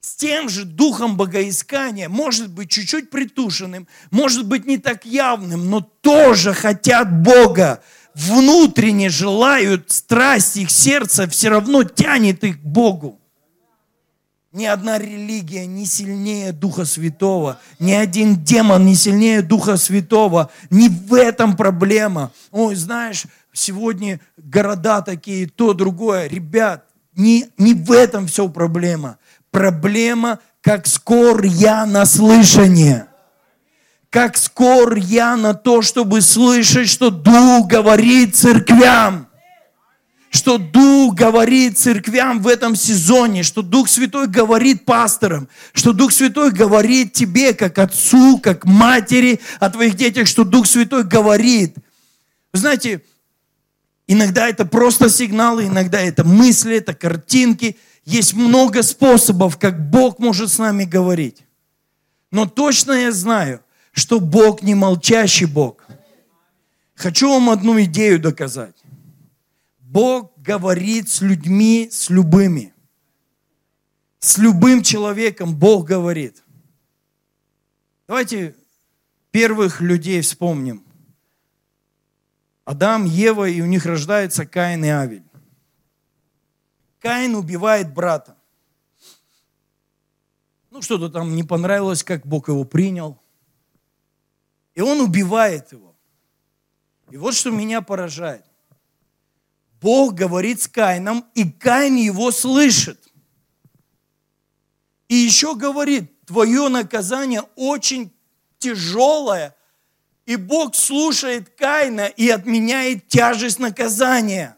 [0.05, 5.81] С тем же духом богоискания, может быть, чуть-чуть притушенным, может быть, не так явным, но
[5.81, 7.83] тоже хотят Бога,
[8.15, 13.19] внутренне желают, страсть их сердца все равно тянет их к Богу.
[14.53, 17.59] Ни одна религия не сильнее Духа Святого.
[17.79, 20.51] Ни один демон не сильнее Духа Святого.
[20.71, 22.31] Не в этом проблема.
[22.53, 26.29] Ой, знаешь, сегодня города такие, то, другое.
[26.29, 26.85] Ребят,
[27.17, 29.19] не, не в этом все проблема
[29.55, 33.07] проблема, как скор я на слышание.
[34.11, 39.29] Как скор я на то, чтобы слышать, что Дух говорит церквям.
[40.29, 46.51] Что Дух говорит церквям в этом сезоне, что Дух Святой говорит пасторам, что Дух Святой
[46.51, 51.77] говорит тебе, как отцу, как матери о твоих детях, что Дух Святой говорит.
[52.53, 53.03] Знаете,
[54.09, 60.51] иногда это просто сигналы, иногда это мысли, это картинки– есть много способов, как Бог может
[60.51, 61.45] с нами говорить.
[62.31, 63.63] Но точно я знаю,
[63.93, 65.85] что Бог не молчащий Бог.
[66.95, 68.77] Хочу вам одну идею доказать.
[69.81, 72.75] Бог говорит с людьми, с любыми.
[74.19, 76.43] С любым человеком Бог говорит.
[78.07, 78.55] Давайте
[79.31, 80.85] первых людей вспомним.
[82.65, 85.25] Адам, Ева, и у них рождается Каин и Авель.
[87.05, 88.35] Каин убивает брата.
[90.71, 93.21] Ну, что-то там не понравилось, как Бог его принял.
[94.75, 95.95] И он убивает его.
[97.11, 98.47] И вот что меня поражает.
[99.83, 103.13] Бог говорит с Каином, и Каин его слышит.
[105.07, 108.11] И еще говорит, твое наказание очень
[108.57, 109.55] тяжелое,
[110.25, 114.57] и Бог слушает Каина и отменяет тяжесть наказания.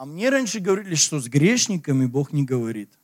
[0.00, 2.98] А мне раньше говорили, что с грешниками Бог не говорит.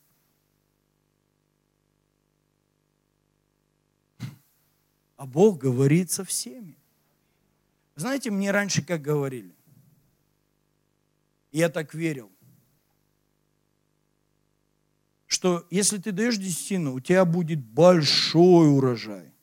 [5.18, 6.78] А Бог говорит со всеми.
[7.96, 9.54] Знаете, мне раньше как говорили?
[11.52, 12.32] Я так верил.
[15.26, 19.34] Что если ты даешь десятину, у тебя будет большой урожай.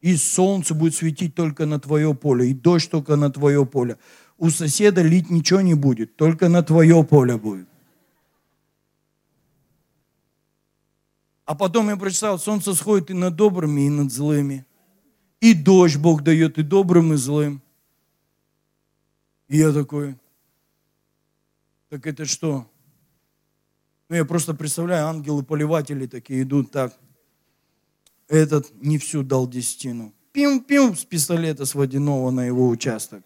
[0.00, 3.96] И солнце будет светить только на твое поле, и дождь только на твое поле
[4.40, 7.68] у соседа лить ничего не будет, только на твое поле будет.
[11.44, 14.64] А потом я прочитал, солнце сходит и над добрыми, и над злыми.
[15.40, 17.60] И дождь Бог дает и добрым, и злым.
[19.48, 20.16] И я такой,
[21.90, 22.66] так это что?
[24.08, 26.98] Ну, я просто представляю, ангелы-поливатели такие идут так.
[28.26, 30.14] Этот не всю дал десятину.
[30.32, 33.22] Пим-пим с пистолета с водяного на его участок.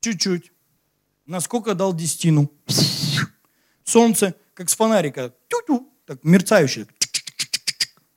[0.00, 0.52] Чуть-чуть.
[1.26, 2.50] Насколько дал десятину?
[3.84, 5.34] Солнце, как с фонарика.
[5.48, 6.86] Тю-тю, так мерцающее.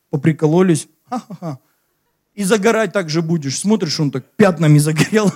[0.10, 0.88] Поприкололись.
[1.10, 1.60] Ха-ха-ха.
[2.34, 3.60] И загорать так же будешь.
[3.60, 5.32] Смотришь, он так пятнами загорел.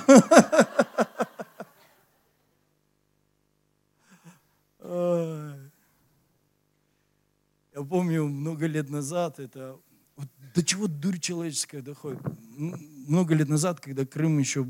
[7.75, 9.77] Я помню, много лет назад, это
[10.15, 12.19] вот до чего дурь человеческая доходит.
[12.57, 14.65] Много лет назад, когда Крым еще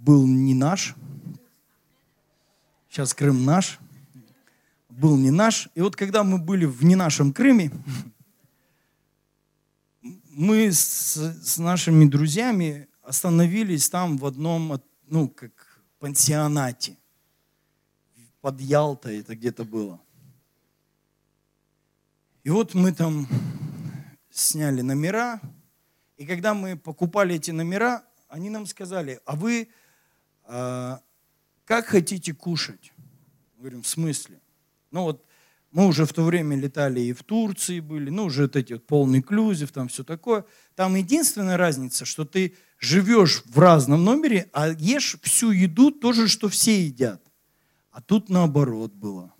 [0.00, 0.94] был не наш.
[2.88, 3.78] Сейчас Крым наш.
[4.88, 5.68] Был не наш.
[5.74, 7.70] И вот когда мы были в не нашем Крыме,
[10.30, 15.52] мы с, с нашими друзьями остановились там в одном, ну, как
[15.98, 16.96] пансионате.
[18.40, 20.00] Под Ялтой это где-то было.
[22.42, 23.28] И вот мы там
[24.30, 25.40] сняли номера,
[26.16, 29.68] и когда мы покупали эти номера, они нам сказали, а вы
[30.52, 31.00] а,
[31.64, 32.92] как хотите кушать?
[33.56, 34.40] Говорим, в смысле?
[34.90, 35.24] Ну вот
[35.70, 38.84] мы уже в то время летали и в Турции были, ну уже вот эти вот
[38.84, 40.44] полный клюзив, там все такое.
[40.74, 46.48] Там единственная разница, что ты живешь в разном номере, а ешь всю еду тоже, что
[46.48, 47.22] все едят.
[47.92, 49.32] А тут наоборот было.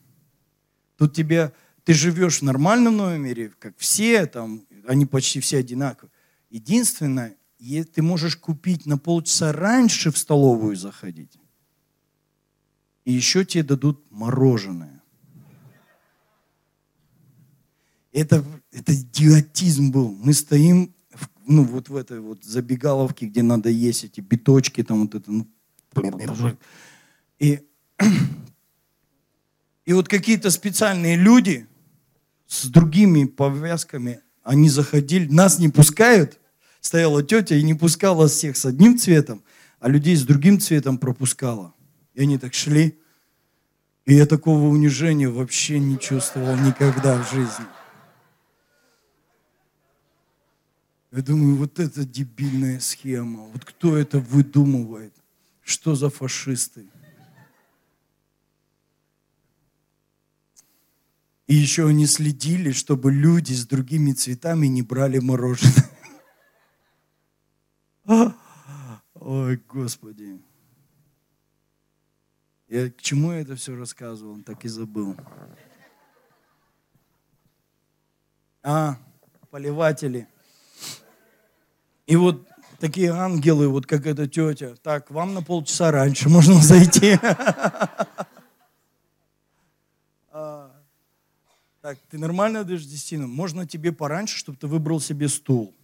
[0.96, 6.12] Тут тебе, ты живешь в нормальном номере, как все, там, они почти все одинаковые.
[6.50, 7.36] Единственное,
[7.84, 11.38] ты можешь купить на полчаса раньше в столовую заходить.
[13.04, 15.02] И еще тебе дадут мороженое.
[18.12, 20.10] Это, это идиотизм был.
[20.10, 20.94] Мы стоим
[21.46, 25.30] ну, вот в этой вот забегаловке, где надо есть эти биточки, там вот это.
[25.30, 25.46] Ну,
[27.38, 27.60] и,
[29.84, 31.66] и вот какие-то специальные люди
[32.46, 36.39] с другими повязками, они заходили, нас не пускают,
[36.80, 39.42] стояла тетя и не пускала всех с одним цветом,
[39.78, 41.74] а людей с другим цветом пропускала.
[42.14, 42.98] И они так шли.
[44.06, 47.66] И я такого унижения вообще не чувствовал никогда в жизни.
[51.12, 53.44] Я думаю, вот это дебильная схема.
[53.44, 55.12] Вот кто это выдумывает?
[55.62, 56.86] Что за фашисты?
[61.48, 65.89] И еще они следили, чтобы люди с другими цветами не брали мороженое.
[69.14, 70.40] Ой, Господи.
[72.68, 75.16] Я к чему я это все рассказывал, так и забыл.
[78.62, 78.96] А,
[79.50, 80.28] поливатели.
[82.06, 82.46] И вот
[82.78, 84.74] такие ангелы, вот как эта тетя.
[84.82, 87.18] Так, вам на полчаса раньше можно зайти.
[90.32, 90.70] А,
[91.80, 93.26] так, ты нормально даешь десятину?
[93.26, 95.74] Можно тебе пораньше, чтобы ты выбрал себе стул.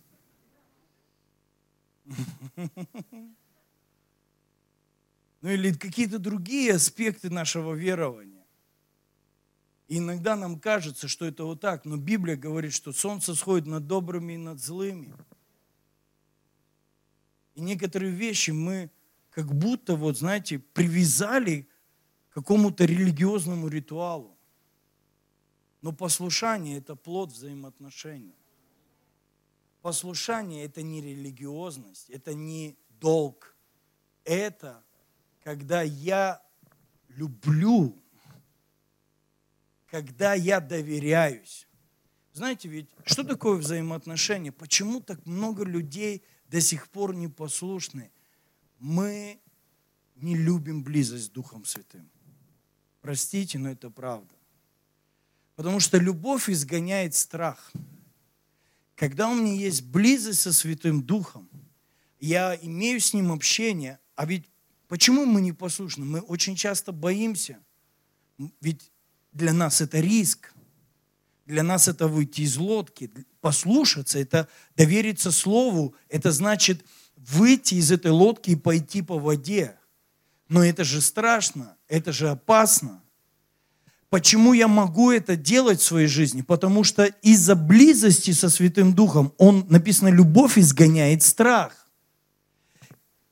[5.42, 8.44] Ну или какие-то другие аспекты нашего верования.
[9.86, 13.86] И иногда нам кажется, что это вот так, но Библия говорит, что солнце сходит над
[13.86, 15.14] добрыми и над злыми.
[17.54, 18.90] И некоторые вещи мы
[19.30, 21.68] как будто, вот знаете, привязали
[22.30, 24.36] к какому-то религиозному ритуалу.
[25.80, 28.34] Но послушание– это плод взаимоотношений.
[29.86, 33.54] Послушание– это не религиозность, это не долг.
[34.24, 34.82] Это
[35.44, 36.42] когда я
[37.10, 37.96] люблю,
[39.86, 41.68] когда я доверяюсь.
[42.32, 44.50] Знаете, ведь что такое взаимоотношения?
[44.50, 48.10] Почему так много людей до сих пор непослушны?
[48.80, 49.38] Мы
[50.16, 52.10] не любим близость с Духом Святым.
[53.02, 54.34] Простите, но это правда.
[55.54, 57.70] Потому что любовь изгоняет страх.
[58.96, 61.48] Когда у меня есть близость со Святым Духом,
[62.18, 64.46] я имею с Ним общение, а ведь
[64.88, 66.04] Почему мы не послушны?
[66.04, 67.58] Мы очень часто боимся.
[68.60, 68.92] Ведь
[69.32, 70.52] для нас это риск.
[71.44, 73.10] Для нас это выйти из лодки.
[73.40, 75.94] Послушаться– это довериться Слову.
[76.08, 76.84] Это значит
[77.16, 79.76] выйти из этой лодки и пойти по воде.
[80.48, 83.02] Но это же страшно, это же опасно.
[84.08, 86.42] Почему я могу это делать в своей жизни?
[86.42, 91.86] Потому что из-за близости со Святым Духом, он, написано, любовь изгоняет страх.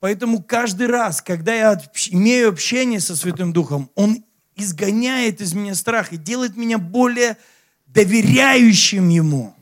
[0.05, 4.22] Поэтому каждый раз, когда я имею общение со Святым Духом, Он
[4.55, 7.39] изгоняет из меня страх и делает меня более
[7.87, 9.55] доверяющим Ему,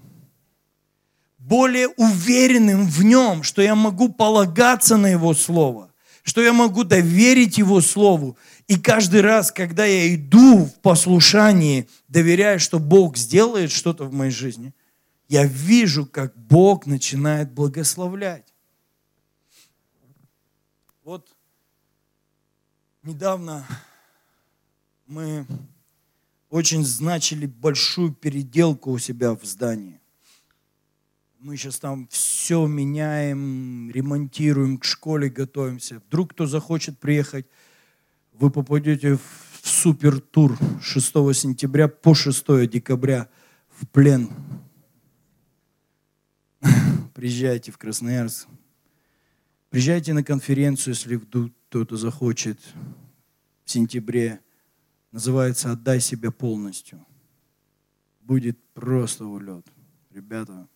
[1.39, 5.91] более уверенным в Нем, что я могу полагаться на Его Слово,
[6.23, 8.37] что я могу доверить Его Слову.
[8.68, 14.31] И каждый раз, когда я иду в послушании, доверяя, что Бог сделает что-то в моей
[14.31, 14.73] жизни,
[15.29, 18.53] я вижу, как Бог начинает благословлять.
[21.03, 21.35] Вот
[23.03, 23.66] недавно
[25.07, 25.47] мы
[26.51, 30.02] очень значили большую переделку у себя в здании.
[31.43, 36.01] Мы сейчас там все меняем, ремонтируем, к школе готовимся.
[36.07, 37.47] Вдруг кто захочет приехать,
[38.32, 43.28] вы попадете в супер тур 6 сентября по 6 декабря
[43.70, 44.30] в плен.
[47.12, 48.47] Приезжайте в Красноярск.
[49.68, 52.61] Приезжайте на конференцию, если кто-то захочет
[53.64, 54.38] в сентябре.
[55.11, 57.05] Называется «Отдай себя полностью».
[58.20, 59.66] Будет просто улет.
[60.12, 60.68] Ребята,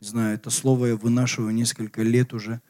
[0.00, 2.60] не знаю, это слово я вынашиваю несколько лет уже.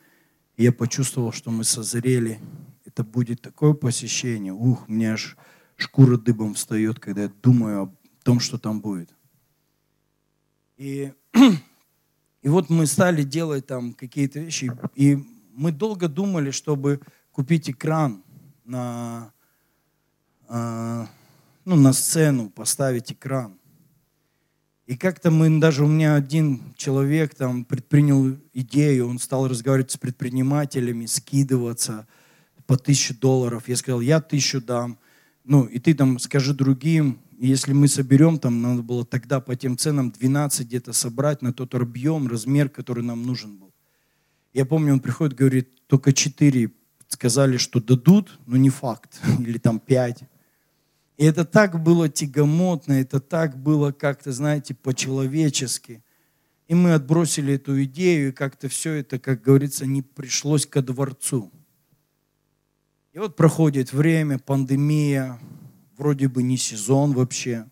[0.57, 2.41] И я почувствовал, что мы созрели.
[2.85, 4.53] Это будет такое посещение.
[4.53, 5.37] Ух, у меня аж
[5.77, 9.15] шкура дыбом встает, когда я думаю о том, что там будет.
[10.79, 11.13] И,
[12.43, 14.73] и вот мы стали делать там какие-то вещи.
[14.95, 15.19] И
[15.53, 17.01] мы долго думали, чтобы
[17.31, 18.23] купить экран
[18.65, 19.33] на,
[20.49, 21.07] э,
[21.65, 23.58] ну, на сцену, поставить экран.
[24.89, 29.99] И как-то мы, даже у меня один человек там предпринял идею, он стал разговаривать с
[29.99, 32.07] предпринимателями, скидываться
[32.67, 33.69] по тысяче долларов.
[33.69, 34.99] Я сказал, я тысячу дам.
[35.45, 39.77] Ну, и ты там скажи другим, если мы соберем, там надо было тогда по тем
[39.77, 43.75] ценам 12 где-то собрать на тот объем, размер, который нам нужен был.
[44.55, 46.71] Я помню, он приходит, говорит, только четыре
[47.09, 50.21] сказали, что дадут, но не факт, или там пять.
[51.19, 56.03] И это так было тягомотно, это так было как-то, знаете, по-человечески.
[56.69, 61.51] И мы отбросили эту идею, и как-то все это, как говорится, не пришлось ко дворцу.
[63.13, 65.41] И вот проходит время, пандемия,
[65.97, 67.67] вроде бы не сезон вообще.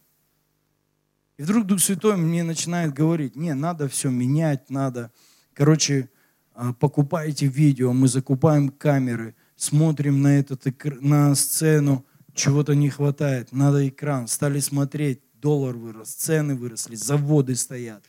[1.36, 5.12] И вдруг Дух Святой мне начинает говорить, не, надо все менять, надо,
[5.52, 6.08] короче,
[6.54, 10.64] а, покупаете видео, мы закупаем камеры, смотрим на, этот,
[11.02, 12.05] на сцену,
[12.36, 14.28] чего-то не хватает, надо экран.
[14.28, 18.04] Стали смотреть, доллар вырос, цены выросли, заводы стоят.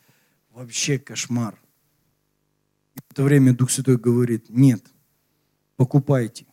[0.50, 1.60] Вообще кошмар.
[2.94, 4.84] И в это время Дух Святой говорит, нет,
[5.76, 6.46] покупайте.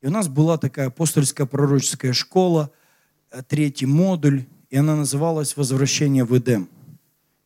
[0.00, 2.70] И у нас была такая апостольская пророческая школа,
[3.30, 6.68] э, третий модуль, и она называлась «Возвращение в Эдем».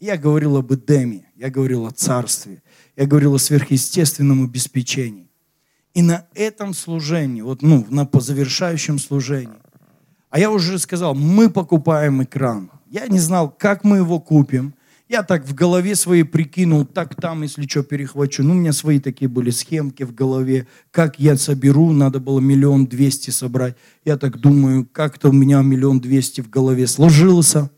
[0.01, 2.63] Я говорил об Эдеме, я говорил о царстве,
[2.97, 5.32] я говорил о сверхъестественном обеспечении.
[5.95, 9.59] И на этом служении, вот ну, на по завершающем служении,
[10.31, 12.71] а я уже сказал, мы покупаем экран.
[12.89, 14.75] Я не знал, как мы его купим.
[15.07, 18.43] Я так в голове своей прикинул, так там, если что, перехвачу.
[18.43, 20.67] Ну, у меня свои такие были схемки в голове.
[20.91, 23.77] Как я соберу, надо было миллион двести собрать.
[24.07, 27.71] Я так думаю, как-то у меня миллион двести в голове сложился.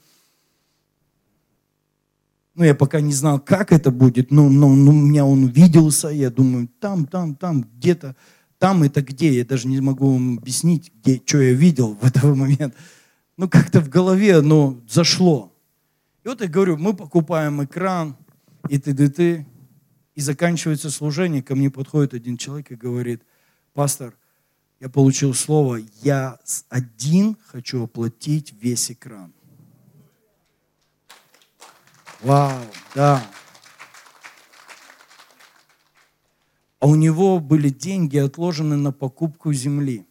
[2.54, 6.08] Ну, я пока не знал, как это будет, но, но, но меня он увиделся.
[6.08, 8.14] Я думаю, там, там, там, где-то.
[8.58, 9.36] Там это где?
[9.36, 12.74] Я даже не могу вам объяснить, где, что я видел в этот момент.
[13.36, 15.52] Ну, как-то в голове оно зашло.
[16.22, 18.16] И вот я говорю, мы покупаем экран,
[18.68, 19.46] и ты, ты, ты.
[20.14, 23.22] И заканчивается служение, ко мне подходит один человек и говорит,
[23.72, 24.14] пастор,
[24.78, 26.38] я получил слово, я
[26.68, 29.32] один хочу оплатить весь экран.
[32.24, 32.60] Вау,
[32.94, 33.24] да.
[36.80, 40.06] А у него были деньги отложены на покупку земли.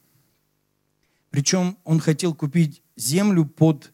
[1.30, 3.91] Причем он хотел купить землю под,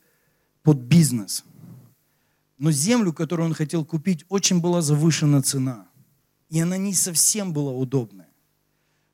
[0.61, 1.43] под бизнес–
[2.59, 5.88] но землю, которую он хотел купить, очень была завышена цена.
[6.49, 8.28] И она не совсем была удобная.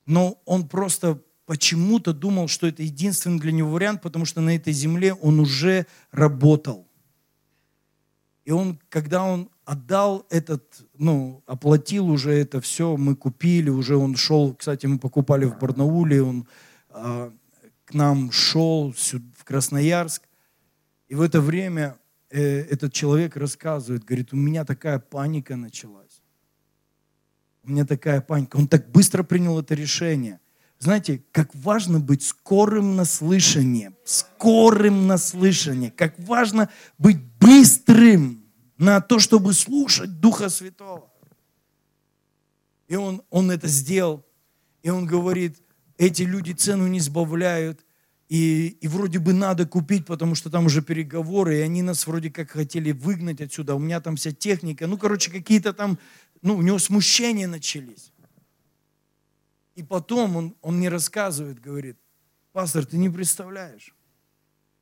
[0.08, 4.74] Но он просто почему-то думал, что это единственный для него вариант, потому что на этой
[4.74, 6.85] земле он уже работал.
[8.46, 14.16] И он, когда он отдал этот, ну, оплатил уже это все, мы купили, уже он
[14.16, 16.48] шел, кстати, мы покупали в Барнауле, он
[16.90, 17.32] э,
[17.86, 20.22] к нам шел сюда, в Красноярск.
[21.08, 21.98] И в это время
[22.30, 26.22] э, этот человек рассказывает, говорит, у меня такая паника началась.
[27.64, 28.58] У меня такая паника.
[28.58, 30.40] Он так быстро принял это решение.
[30.80, 38.44] Знаете, как важно быть скорым на слышание, скорым на слышание, как важно быть быстрым
[38.78, 41.10] на то, чтобы слушать Духа Святого.
[42.88, 44.26] И он, он это сделал.
[44.84, 45.58] И он говорит,
[45.98, 47.86] эти люди цену не сбавляют,
[48.28, 52.32] и, и вроде бы надо купить, потому что там уже переговоры, и они нас вроде
[52.32, 53.76] как хотели выгнать отсюда.
[53.76, 54.88] У меня там вся техника.
[54.88, 56.00] Ну, короче, какие-то там,
[56.42, 58.12] ну, у него смущения начались.
[59.76, 61.98] И потом он, он мне рассказывает, говорит,
[62.54, 63.94] пастор, ты не представляешь.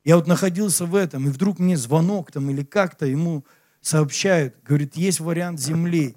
[0.04, 3.44] Я вот находился в этом, и вдруг мне звонок там или как-то ему
[3.80, 6.14] сообщают, говорит, есть вариант земли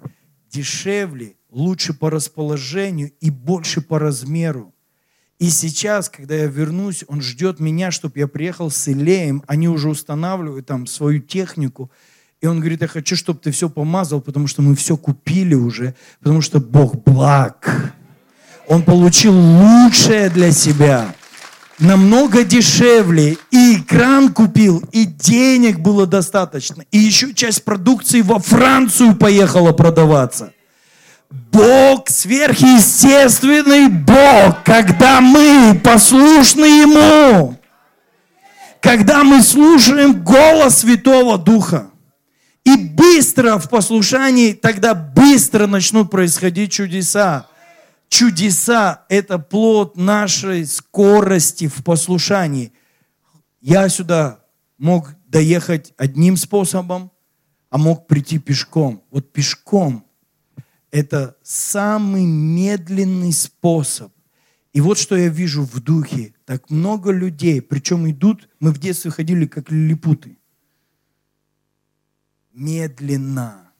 [0.50, 4.74] дешевле, лучше по расположению и больше по размеру.
[5.38, 9.44] И сейчас, когда я вернусь, он ждет меня, чтобы я приехал с Илеем.
[9.46, 11.90] Они уже устанавливают там свою технику.
[12.40, 15.94] И он говорит, я хочу, чтобы ты все помазал, потому что мы все купили уже,
[16.18, 17.94] потому что Бог благ.
[18.68, 21.14] Он получил лучшее для себя,
[21.78, 23.38] намного дешевле.
[23.50, 26.84] И экран купил, и денег было достаточно.
[26.92, 30.52] И еще часть продукции во Францию поехала продаваться.
[31.30, 37.58] Бог сверхъестественный Бог, когда мы послушны Ему,
[38.80, 41.86] когда мы слушаем голос Святого Духа.
[42.64, 47.46] И быстро в послушании, тогда быстро начнут происходить чудеса.
[48.08, 52.72] Чудеса– это плод нашей скорости в послушании.
[53.60, 54.44] Я сюда
[54.78, 57.12] мог доехать одним способом,
[57.70, 59.04] а мог прийти пешком.
[59.10, 60.06] Вот пешком–
[60.90, 64.12] это самый медленный способ.
[64.72, 66.34] И вот что я вижу в духе.
[66.44, 70.38] Так много людей, причем идут, мы в детстве ходили как лилипуты.
[72.52, 73.70] Медленно.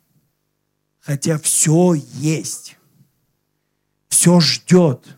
[1.00, 2.77] Хотя все есть.
[4.08, 5.16] Все ждет.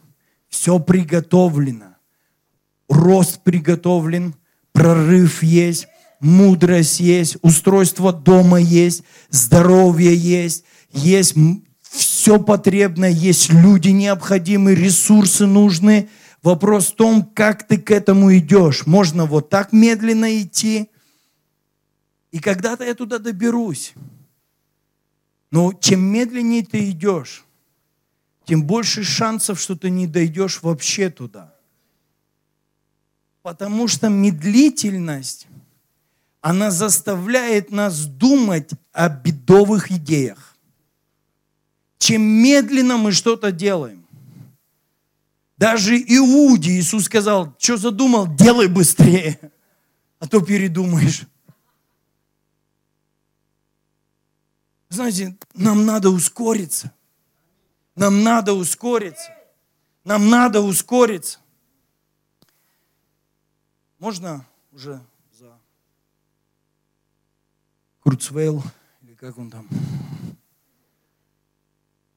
[0.49, 1.97] Все приготовлено.
[2.89, 4.35] Рост приготовлен.
[4.73, 5.89] Прорыв есть.
[6.21, 7.37] Мудрость есть.
[7.43, 9.05] Устройство дома есть.
[9.31, 10.65] Здоровье есть.
[10.93, 11.37] Есть
[11.91, 16.09] все потребное, есть люди необходимые, ресурсы нужны.
[16.43, 18.87] Вопрос в том, как ты к этому идешь.
[18.87, 20.89] Можно вот так медленно идти,
[22.31, 23.93] и когда-то я туда доберусь.
[25.51, 27.45] Но чем медленнее ты идешь,
[28.51, 31.55] тем больше шансов, что ты не дойдешь вообще туда.
[33.41, 35.47] Потому что медлительность,
[36.43, 40.51] она заставляет нас думать о бедовых идеях
[42.01, 44.05] чем медленно мы что-то делаем.
[45.57, 49.39] Даже Иуде Иисус сказал, что задумал, делай быстрее,
[50.19, 51.23] а то передумаешь.
[54.89, 56.93] Знаете, нам надо ускориться.
[57.95, 59.37] Нам надо ускориться.
[60.05, 61.39] Нам надо ускориться.
[63.99, 65.59] Можно уже за
[68.01, 68.63] Курцвейл,
[69.03, 69.69] или как он там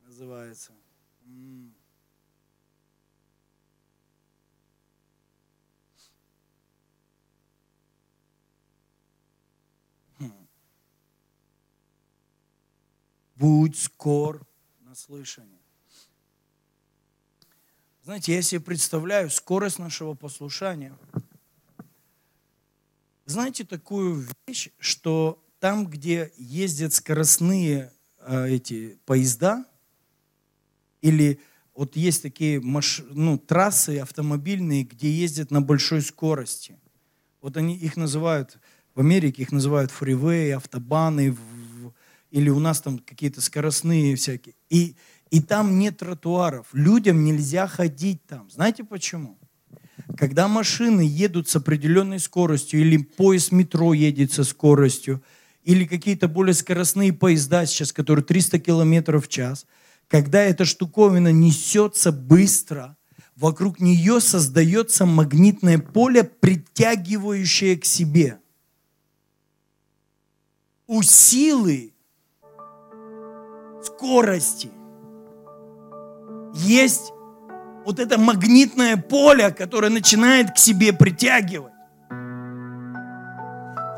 [0.06, 0.72] называется.
[13.44, 14.48] будь скор
[14.80, 15.63] на слышание.
[18.04, 20.94] Знаете, я себе представляю скорость нашего послушания.
[23.26, 29.64] Знаете такую вещь, что там, где ездят скоростные э, эти поезда,
[31.02, 31.40] или
[31.74, 33.02] вот есть такие маш...
[33.10, 36.78] ну, трассы автомобильные, где ездят на большой скорости.
[37.40, 38.60] Вот они их называют,
[38.96, 41.38] в Америке их называют фривей, автобаны,
[42.32, 44.56] или у нас там какие-то скоростные всякие.
[44.70, 44.98] И,
[45.34, 46.68] и там нет тротуаров.
[46.74, 48.52] Людям нельзя ходить там.
[48.52, 49.40] Знаете почему?
[50.16, 55.24] Когда машины едут с определенной скоростью, или поезд метро едет со скоростью,
[55.64, 59.66] или какие-то более скоростные поезда сейчас, которые 300 километров в час,
[60.08, 62.96] когда эта штуковина несется быстро,
[63.36, 68.38] вокруг нее создается магнитное поле, притягивающее к себе.
[70.86, 71.92] У силы
[73.84, 74.70] скорости
[76.54, 77.12] есть
[77.86, 81.74] вот это магнитное поле, которое начинает к себе притягивать.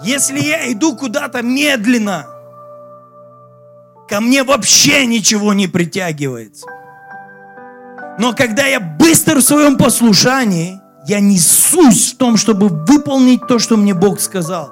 [0.04, 2.26] Если я иду куда-то медленно,
[4.08, 6.68] ко мне вообще ничего не притягивается.
[8.18, 13.78] Но когда я быстр в своем послушании, я несусь в том, чтобы выполнить то, что
[13.78, 14.72] мне Бог сказал.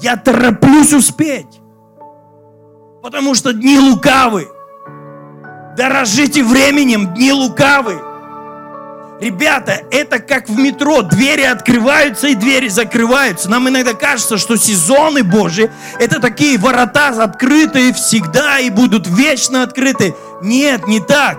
[0.00, 1.60] Я тороплюсь успеть.
[3.02, 4.48] Потому что дни лукавы.
[5.76, 8.00] Дорожите временем, дни лукавы.
[9.20, 11.02] Ребята, это как в метро.
[11.02, 13.50] Двери открываются и двери закрываются.
[13.50, 20.14] Нам иногда кажется, что сезоны Божьи– это такие ворота открытые всегда и будут вечно открыты.
[20.42, 21.38] Нет, не так.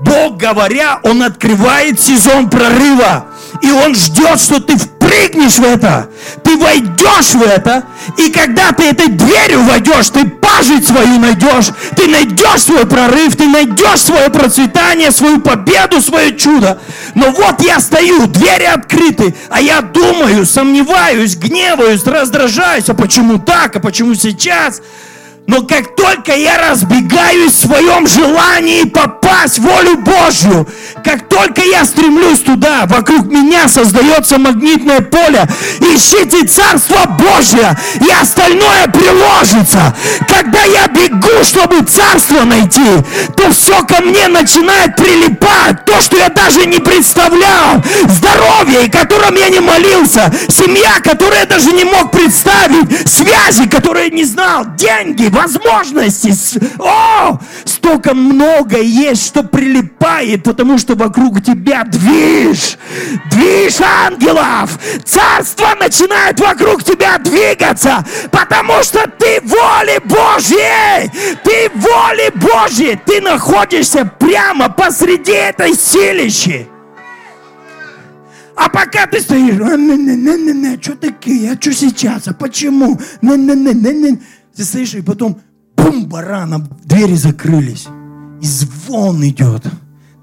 [0.00, 3.26] Бог, говоря, Он открывает сезон прорыва.
[3.60, 6.08] И Он ждет, что ты впрыгнешь в это,
[6.42, 7.84] ты войдешь в это,
[8.16, 13.46] и когда ты этой дверью войдешь, ты пажить свою найдешь, ты найдешь свой прорыв, ты
[13.46, 16.80] найдешь свое процветание, свою победу, свое чудо.
[17.14, 23.76] Но вот я стою, двери открыты, а я думаю, сомневаюсь, гневаюсь, раздражаюсь, а почему так,
[23.76, 24.80] а почему сейчас?
[25.48, 30.68] Но как только я разбегаюсь в своем желании попасть в волю Божью,
[31.04, 35.48] как только я стремлюсь туда, вокруг меня создается магнитное поле.
[35.80, 39.94] Ищите Царство Божье, и остальное приложится.
[40.28, 43.02] Когда я бегу, чтобы Царство найти,
[43.36, 45.84] то все ко мне начинает прилипать.
[45.84, 47.82] То, что я даже не представлял.
[48.08, 50.32] Здоровье, которым я не молился.
[50.48, 53.08] Семья, которую я даже не мог представить.
[53.10, 54.66] Связи, которые не знал.
[54.76, 56.32] Деньги, возможности.
[56.78, 62.76] О, столько много есть, что прилипает, потому что вокруг тебя движ.
[63.30, 64.78] Движ ангелов.
[65.04, 71.10] Царство начинает вокруг тебя двигаться, потому что ты воле Божьей.
[71.42, 73.00] Ты воле Божьей.
[73.04, 76.68] Ты находишься прямо посреди этой силищи.
[78.54, 79.54] А пока ты стоишь,
[80.82, 83.00] что такие, а что сейчас, а почему?
[84.56, 85.40] Ты стоишь, и потом
[85.76, 87.88] бум, барана, двери закрылись.
[88.40, 89.64] И звон идет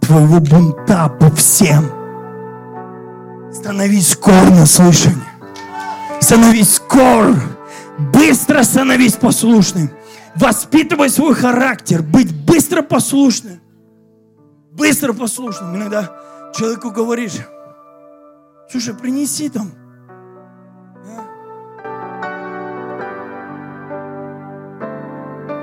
[0.01, 1.85] твоего бунта по всем.
[3.51, 5.25] Становись скор на слышание.
[6.19, 7.35] Становись скор.
[8.13, 9.89] Быстро становись послушным.
[10.35, 12.03] Воспитывай свой характер.
[12.03, 13.59] Быть быстро послушным.
[14.71, 15.75] Быстро послушным.
[15.75, 16.11] Иногда
[16.55, 17.37] человеку говоришь,
[18.71, 19.71] слушай, принеси там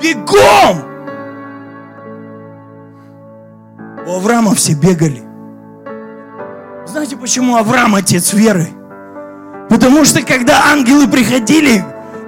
[0.07, 0.85] Бегом!
[4.07, 5.25] У Авраама все бегали.
[6.87, 8.69] Знаете, почему Авраам отец веры?
[9.69, 11.85] Потому что когда ангелы приходили,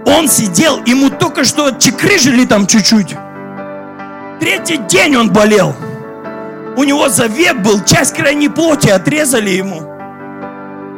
[0.06, 3.14] он сидел, ему только что отчекрыжили там чуть-чуть.
[4.40, 5.72] Третий день он болел.
[6.76, 9.82] У него завет был, часть крайней плоти отрезали ему.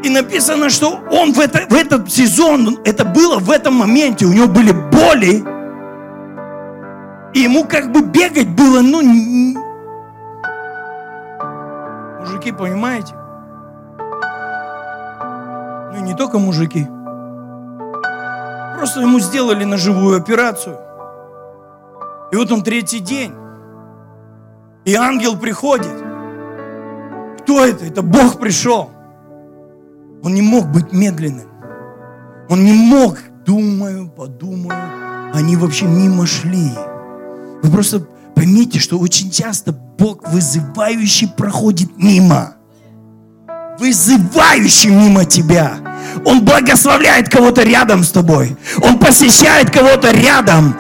[0.03, 4.33] И написано, что он в, это, в этот сезон, это было в этом моменте, у
[4.33, 5.45] него были боли,
[7.35, 9.03] и ему как бы бегать было, ну,
[12.21, 13.15] Мужики, понимаете?
[15.93, 16.87] Ну и не только мужики.
[18.77, 20.79] Просто ему сделали ножевую операцию.
[22.33, 23.33] И вот он третий день.
[24.85, 25.93] И ангел приходит.
[27.41, 27.85] Кто это?
[27.85, 28.91] Это Бог пришел.
[30.23, 31.49] Он не мог быть медленным.
[32.49, 34.79] Он не мог, думаю, подумаю.
[35.35, 36.71] Они вообще мимо шли.
[37.63, 42.55] Вы просто поймите, что очень часто Бог вызывающий проходит мимо.
[43.79, 45.79] Вызывающий мимо тебя.
[46.25, 48.57] Он благословляет кого-то рядом с тобой.
[48.83, 50.77] Он посещает кого-то рядом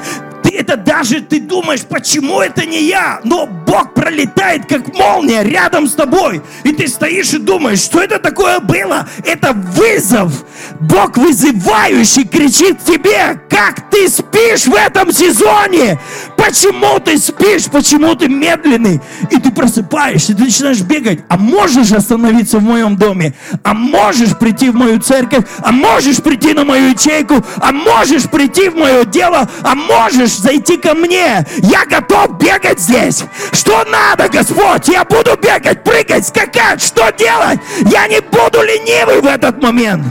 [0.50, 3.20] это даже ты думаешь, почему это не я?
[3.24, 6.42] Но Бог пролетает, как молния, рядом с тобой.
[6.64, 9.08] И ты стоишь и думаешь, что это такое было?
[9.24, 10.44] Это вызов.
[10.80, 15.98] Бог вызывающий кричит тебе, как ты спишь в этом сезоне?
[16.36, 17.66] Почему ты спишь?
[17.66, 19.00] Почему ты медленный?
[19.30, 21.20] И ты просыпаешься, ты начинаешь бегать.
[21.28, 23.34] А можешь остановиться в моем доме?
[23.62, 25.44] А можешь прийти в мою церковь?
[25.58, 27.44] А можешь прийти на мою ячейку?
[27.58, 29.48] А можешь прийти в мое дело?
[29.62, 31.46] А можешь зайти ко мне.
[31.62, 33.24] Я готов бегать здесь.
[33.52, 34.88] Что надо, Господь?
[34.88, 36.82] Я буду бегать, прыгать, скакать.
[36.82, 37.60] Что делать?
[37.86, 40.04] Я не буду ленивый в этот момент.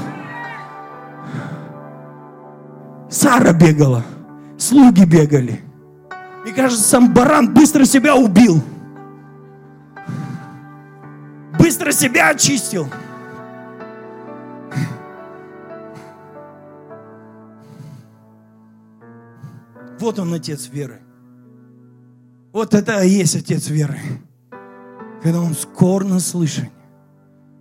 [3.10, 4.04] Сара бегала,
[4.58, 5.62] слуги бегали.
[6.44, 8.62] Мне кажется, сам баран быстро себя убил.
[11.58, 12.88] Быстро себя очистил.
[20.00, 21.02] Вот он, отец веры.
[22.54, 24.00] Вот это и есть отец веры.
[25.22, 26.72] Когда он скор на слышание.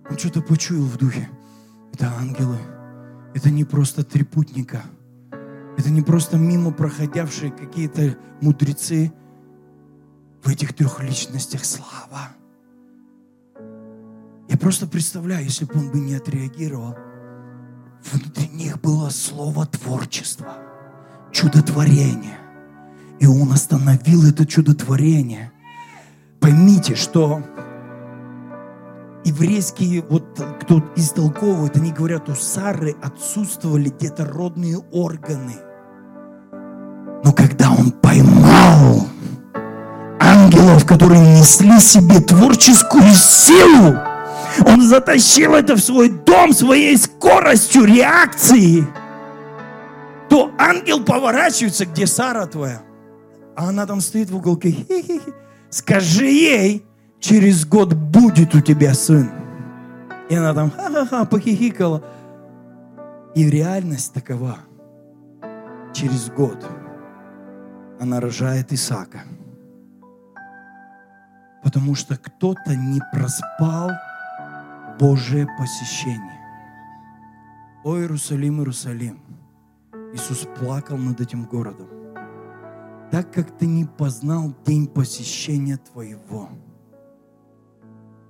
[0.09, 1.29] Он что-то почуял в духе.
[1.93, 2.57] Это ангелы.
[3.35, 4.83] Это не просто трепутника.
[5.77, 9.11] Это не просто мимо проходявшие какие-то мудрецы.
[10.41, 12.29] В этих трех личностях слава.
[14.47, 16.95] Я просто представляю, если бы он бы не отреагировал,
[18.11, 20.55] внутри них было слово творчества–
[21.31, 22.37] чудотворение.
[23.19, 25.51] И он остановил это чудотворение.
[26.39, 27.41] Поймите, что
[29.25, 35.55] еврейские, вот кто истолковывает, они говорят, у Сары отсутствовали где-то родные органы.
[37.23, 39.07] Но когда он поймал
[40.19, 43.97] ангелов, которые несли себе творческую силу,
[44.65, 48.87] он затащил это в свой дом своей скоростью реакции–
[50.29, 52.81] то ангел поворачивается, где Сара твоя.
[53.55, 54.71] А она там стоит в уголке.
[54.71, 55.33] Хи-хи-хи.
[55.69, 56.85] Скажи ей,
[57.19, 59.29] через год будет у тебя сын.
[60.29, 62.03] И она там ха-ха-ха похихикала.
[63.35, 64.59] И реальность такова.
[65.93, 66.65] Через год
[67.99, 69.23] она рожает Исаака.
[71.63, 73.91] Потому что кто-то не проспал
[74.99, 76.39] Божие посещение.
[77.83, 79.28] О Иерусалим, Иерусалим,
[80.13, 81.87] Иисус плакал над этим городом.
[83.11, 86.49] Так как ты не познал день посещения твоего,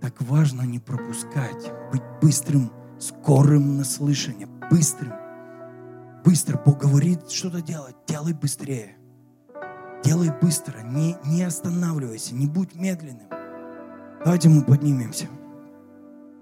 [0.02, 5.14] так важно не пропускать, быть быстрым, скорым на слышание, быстрым.
[6.24, 8.98] Быстро Бог говорит что-то делать, делай быстрее.
[10.04, 13.28] Делай быстро, не, не останавливайся, не будь медленным.
[14.24, 15.28] Давайте мы поднимемся.